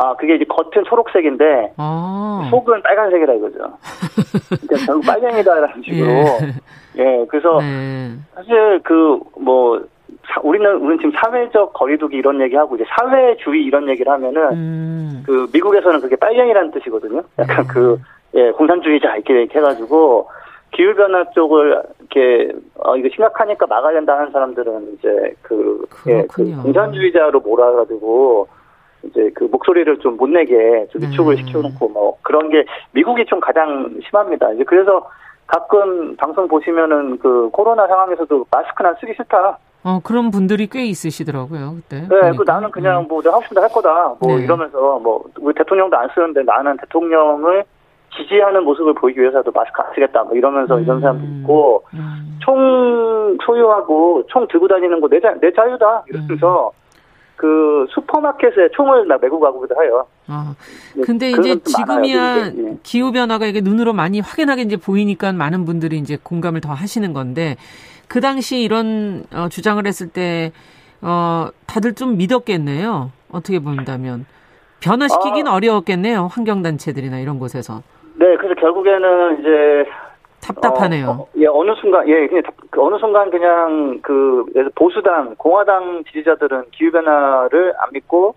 [0.02, 2.48] 아, 그게 이제 겉은 초록색인데, 아.
[2.50, 3.58] 속은 빨간색이라 이거죠.
[4.48, 6.08] 그러니까 결국 빨갱이다라는 식으로.
[6.08, 8.16] 예, 예 그래서, 네.
[8.34, 9.84] 사실 그, 뭐, 사,
[10.42, 15.22] 우리는, 우리는 지금 사회적 거리두기 이런 얘기하고, 이제 사회주의 이런 얘기를 하면은, 음.
[15.26, 17.22] 그, 미국에서는 그게 빨갱이라는 뜻이거든요.
[17.38, 17.68] 약간 음.
[17.68, 17.98] 그,
[18.34, 20.28] 예, 공산주의자 이렇게 해가지고,
[20.72, 26.44] 기후 변화 쪽을 이렇게 어 이거 심각하니까 막아야 된다 하는 사람들은 이제 그, 예, 그
[26.62, 28.46] 공산주의자로 몰아가지고
[29.02, 31.42] 이제 그 목소리를 좀 못 내게 좀 위축을 네.
[31.42, 34.52] 시켜놓고 뭐 그런 게 미국이 좀 가장 심합니다.
[34.52, 35.08] 이제 그래서
[35.46, 39.58] 가끔 방송 보시면은 그 코로나 상황에서도 마스크는 쓰기 싫다.
[39.82, 42.02] 어 그런 분들이 꽤 있으시더라고요 그때.
[42.02, 42.32] 네, 보니까.
[42.36, 43.08] 그 나는 그냥 음.
[43.08, 44.14] 뭐 내가 하고 싶은 할 거다.
[44.20, 44.44] 뭐 네.
[44.44, 47.64] 이러면서 뭐 우리 대통령도 안 쓰는데 나는 대통령을
[48.16, 50.24] 지지하는 모습을 보이기 위해서도 마스크 안 쓰겠다.
[50.24, 50.82] 뭐 이러면서 음.
[50.82, 52.38] 이런 사람도 있고 음.
[52.40, 56.04] 총 소유하고 총 들고 다니는 거내 자유다.
[56.08, 56.80] 이러면서 음.
[57.40, 60.04] 그 슈퍼마켓에 총을 메고 가고기도 해요.
[60.28, 60.54] 아,
[60.94, 62.76] 네, 근데 이제 지금이야 예.
[62.82, 67.56] 기후 변화가 이게 눈으로 많이 확연하게 이제 보이니까 많은 분들이 이제 공감을 더 하시는 건데
[68.10, 70.50] 그 당시 이런 어, 주장을 했을 때
[71.00, 73.12] 어, 다들 좀 믿었겠네요.
[73.30, 74.26] 어떻게 본다면
[74.80, 76.26] 변화시키긴 아, 어려웠겠네요.
[76.26, 77.82] 환경 단체들이나 이런 곳에서.
[78.16, 79.90] 네, 그래서 결국에는 이제
[80.42, 81.06] 답답하네요.
[81.06, 84.44] 어, 어, 예, 어느 순간, 예, 그냥 그 어느 순간 그냥 그
[84.74, 88.34] 보수당, 공화당 지지자들은 기후 변화를 안 믿고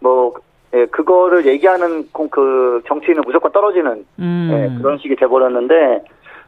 [0.00, 0.32] 뭐
[0.72, 4.48] 예, 그거를 얘기하는 그 정치인은 무조건 떨어지는 음.
[4.52, 6.02] 예, 그런 식이 돼버렸는데,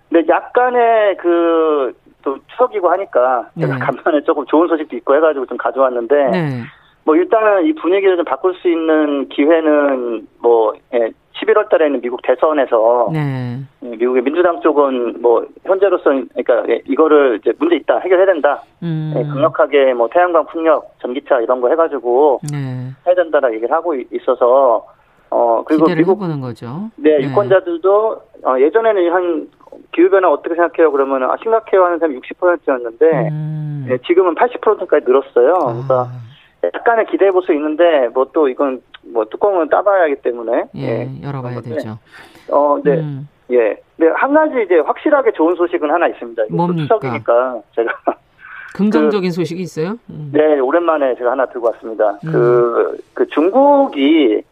[0.09, 1.92] 근데 약간의 그
[2.23, 3.81] 또 추석이고 하니까 제가 네.
[3.81, 6.31] 간만에 조금 좋은 소식도 있고 해가지고 좀 가져왔는데.
[6.31, 6.62] 네.
[7.09, 11.11] 뭐 일단은 이 분위기를 좀 바꿀 수 있는 기회는 뭐 예,
[11.41, 13.61] 11월 달에는 미국 대선에서 네.
[13.83, 18.62] 예, 미국의 민주당 쪽은 뭐 현재로서는 그러니까 예, 이거를 이제 문제 있다 해결해야 된다.
[18.83, 19.14] 음.
[19.16, 22.91] 예, 강력하게 뭐 태양광 풍력, 전기차 이런 거 해가지고 네.
[23.07, 24.85] 해야 된다라 얘기를 하고 있어서
[25.31, 26.91] 어 그리고 미국 보는 거죠.
[26.97, 27.25] 네, 네.
[27.25, 29.49] 유권자들도 어, 예전에는 한
[29.93, 30.93] 기후 변화 어떻게 생각해요?
[30.93, 33.86] 그러면 아, 심각해요 하는 사람이 60%였는데 음.
[33.91, 35.55] 예, 지금은 80%까지 늘었어요.
[35.55, 35.72] 아.
[35.72, 36.09] 그러니까
[36.74, 38.82] 약간의 기대해 볼 수 있는데 뭐 또 이건
[39.12, 41.99] 뭐 뚜껑은 따봐야 하기 때문에 예, 예 열어봐야 되죠.
[42.51, 42.99] 어, 네.
[42.99, 43.28] 음.
[43.51, 43.76] 예.
[43.97, 46.45] 네, 한 가지 이제 확실하게 좋은 소식은 하나 있습니다.
[46.51, 46.82] 뭡니까?
[46.82, 47.93] 추석이니까 제가
[48.74, 49.99] 긍정적인 그, 소식이 있어요?
[50.11, 50.30] 음.
[50.32, 52.18] 네, 오랜만에 제가 하나 들고 왔습니다.
[52.24, 52.30] 음.
[52.32, 54.43] 그, 그 중국이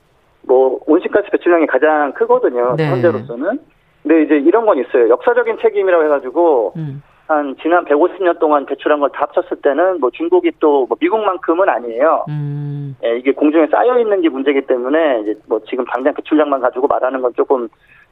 [0.42, 2.74] 뭐 온실가스 배출량이 가장 크거든요.
[2.76, 2.88] 네.
[2.88, 3.58] 현재로서는.
[4.06, 5.08] 근데 이제 이런 건 있어요.
[5.08, 7.02] 역사적인 책임이라고 해가지고 음.
[7.26, 12.24] 한 지난 150년 동안 배출한 걸 다 합쳤을 때는 뭐 중국이 또 뭐 미국만큼은 아니에요.
[12.28, 12.96] 음.
[13.04, 17.20] 예, 이게 공중에 쌓여 있는 게 문제기 때문에 이제 뭐 지금 당장 배출량만 가지고 말하는
[17.20, 17.68] 건 조금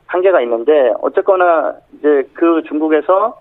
[0.07, 3.41] 한계가 있는데 어쨌거나 이제 그 중국에서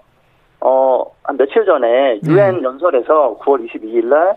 [0.59, 2.63] 어한 며칠 전에 유엔 네.
[2.63, 4.35] 연설에서 9월 22일 날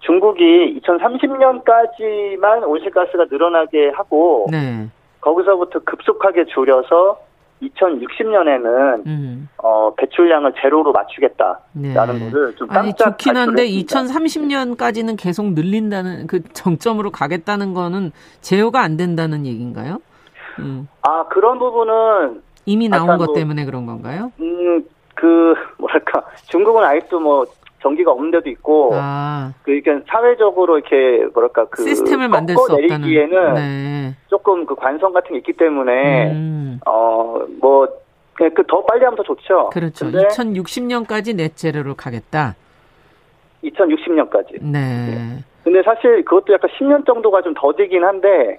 [0.00, 4.86] 중국이 2030년까지만 온실가스가 늘어나게 하고 네.
[5.24, 7.18] 거기서부터 급속하게 줄여서
[7.62, 9.48] 2060년에는 음.
[9.56, 11.94] 어, 배출량을 제로로 맞추겠다라는 네.
[11.94, 18.12] 거를 좀 아니 좋긴 한데 2030년까지는 계속 늘린다는 그 정점으로 가겠다는 거는
[18.42, 19.98] 제어가 안 된다는 얘기인가요?
[20.58, 20.88] 음.
[21.00, 24.30] 아 그런 부분은 이미 나온 것 뭐, 때문에 그런 건가요?
[24.40, 27.46] 음 그 뭐랄까 중국은 아직도 뭐
[27.84, 29.52] 전기가 없는 데도 있고 아.
[29.62, 34.14] 그러니까 사회적으로 이렇게 뭐랄까 그 시스템을 만들 수 내리기에는 네.
[34.28, 36.80] 조금 그 관성 같은 게 있기 때문에 음.
[36.86, 37.86] 어뭐
[38.34, 39.68] 그더 빨리 하면 더 좋죠.
[39.70, 40.06] 그렇죠.
[40.06, 42.56] 2060년까지 넷제로로 가겠다.
[43.62, 44.62] 2060년까지.
[44.62, 44.80] 네.
[44.80, 45.44] 네.
[45.62, 48.58] 근데 사실 그것도 약간 10년 정도가 좀 더디긴 한데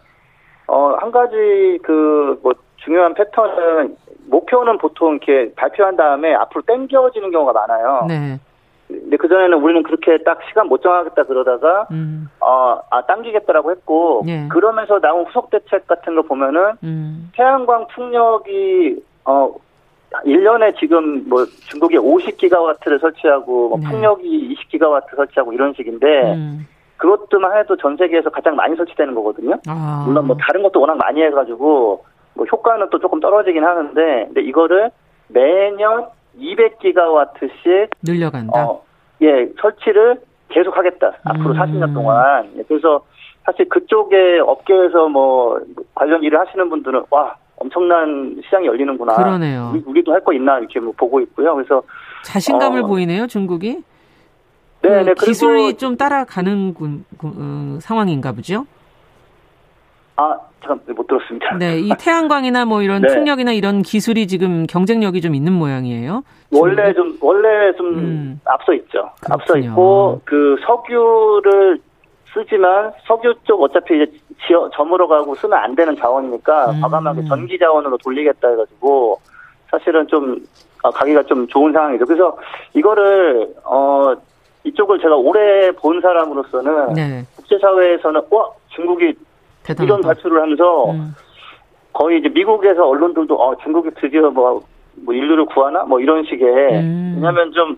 [0.68, 3.98] 어한 가지 그 뭐 중요한 패턴은
[4.28, 8.06] 목표는 보통 이렇게 발표한 다음에 앞으로 땡겨지는 경우가 많아요.
[8.08, 8.40] 네.
[8.88, 12.30] 근데 그 전에는 우리는 그렇게 딱 시간 못 정하겠다 그러다가, 음.
[12.40, 14.48] 어, 아, 당기겠다라고 했고, 예.
[14.50, 17.32] 그러면서 나온 후속 대책 같은 거 보면은, 음.
[17.36, 19.54] 태양광 풍력이, 어,
[20.26, 23.90] 1년에 지금 뭐 중국이 50기가와트를 설치하고, 뭐 네.
[23.90, 26.68] 풍력이 20기가와트 설치하고 이런 식인데, 음.
[26.98, 29.58] 그것도만 해도 전 세계에서 가장 많이 설치되는 거거든요.
[29.68, 30.04] 아.
[30.08, 32.06] 물론 뭐 다른 것도 워낙 많이 해가지고,
[32.36, 34.92] 뭐 효과는 또 조금 떨어지긴 하는데, 근데 이거를
[35.28, 36.06] 매년
[36.40, 38.66] 200기가와트씩 늘려간다.
[38.66, 38.82] 어,
[39.22, 41.14] 예, 설치를 계속하겠다.
[41.24, 41.60] 앞으로 음.
[41.60, 42.50] 40년 동안.
[42.58, 43.04] 예, 그래서
[43.46, 45.60] 사실 그쪽에 업계에서 뭐
[45.94, 49.16] 관련 일을 하시는 분들은 와 엄청난 시장이 열리는구나.
[49.16, 49.74] 그러네요.
[49.86, 51.56] 우리, 도 할 거 있나 이렇게 뭐 보고 있고요.
[51.56, 51.82] 그래서
[52.24, 53.82] 자신감을 어, 보이네요, 중국이.
[54.82, 58.66] 네, 그 네, 기술이 좀 따라가는 군, 군, 어, 상황인가 보죠.
[60.18, 61.58] 아, 잠깐 못 들었습니다.
[61.58, 63.08] 네, 이 태양광이나 뭐 이런 네.
[63.10, 66.24] 풍력이나 이런 기술이 지금 경쟁력이 좀 있는 모양이에요.
[66.52, 68.42] 원래 좀 원래 좀 음.
[68.46, 69.10] 앞서 있죠.
[69.22, 69.34] 그렇군요.
[69.34, 71.80] 앞서 있고 그 석유를
[72.34, 74.12] 쓰지만 석유 쪽 어차피 이제
[74.48, 76.82] 지어 저물어 가고 쓰면 안 되는 자원이니까 음.
[76.82, 79.20] 과감하게 전기 자원으로 돌리겠다 해가지고
[79.70, 80.38] 사실은 좀
[80.84, 82.06] 아, 가기가 좀 좋은 상황이죠.
[82.06, 82.38] 그래서
[82.74, 84.14] 이거를 어
[84.64, 87.26] 이쪽을 제가 오래 본 사람으로서는 네.
[87.36, 89.14] 국제사회에서는 와 중국이
[89.66, 89.84] 대단하다.
[89.84, 91.16] 이런 발표를 하면서 음.
[91.94, 94.62] 거의 이제 미국에서 언론들도 어 중국이 드디어 뭐,
[94.96, 97.14] 뭐 인류를 구하나 뭐 이런 식의 음.
[97.16, 97.78] 왜냐하면 좀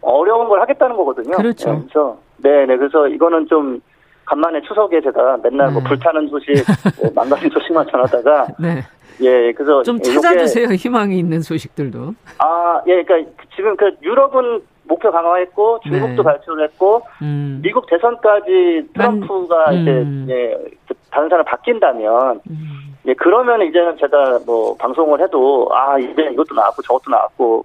[0.00, 1.36] 어려운 걸 하겠다는 거거든요.
[1.36, 1.72] 그렇죠.
[1.72, 3.80] 네, 그래서 네네 그래서 이거는 좀
[4.24, 5.80] 간만에 추석에 제가 맨날 뭐 네.
[5.80, 6.52] 뭐 불타는 소식,
[7.00, 8.82] 뭐 망가진 소식만 전하다가 네.
[9.20, 12.14] 예, 그래서 좀 찾아주세요 희망이 있는 소식들도.
[12.38, 16.22] 아, 예, 그러니까 지금 그 유럽은 목표 강화했고 중국도 네.
[16.22, 17.60] 발표를 했고 음.
[17.62, 20.26] 미국 대선까지 트럼프가 음.
[20.26, 20.56] 이제 예,
[21.10, 22.96] 다른 사람 바뀐다면 음.
[23.06, 27.64] 예, 그러면 이제는 제가 뭐 방송을 해도 아 이제 이것도 나왔고 저것도 나왔고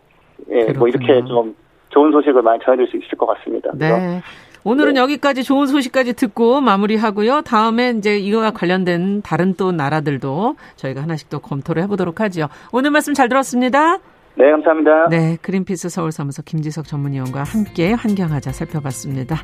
[0.49, 1.55] 예, 뭐 이렇게 좀
[1.89, 3.71] 좋은 소식을 많이 전해줄 수 있을 것 같습니다.
[3.75, 4.21] 네.
[4.63, 4.99] 오늘은 네.
[4.99, 7.41] 여기까지 좋은 소식까지 듣고 마무리하고요.
[7.41, 12.47] 다음에 이제 이거와 관련된 다른 또 나라들도 저희가 하나씩 또 검토를 해보도록 하죠.
[12.71, 13.97] 오늘 말씀 잘 들었습니다.
[14.35, 15.09] 네, 감사합니다.
[15.09, 19.37] 네, 그린피스 서울사무소 김지석 전문위원과 함께 환경하자 살펴봤습니다.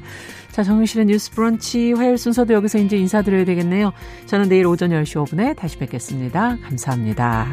[0.52, 3.92] 자, 정유실의 뉴스 브런치 화요일 순서도 여기서 이제 인사드려야 되겠네요.
[4.26, 6.58] 저는 내일 오전 10시 5분에 다시 뵙겠습니다.
[6.64, 7.48] 감사합니다.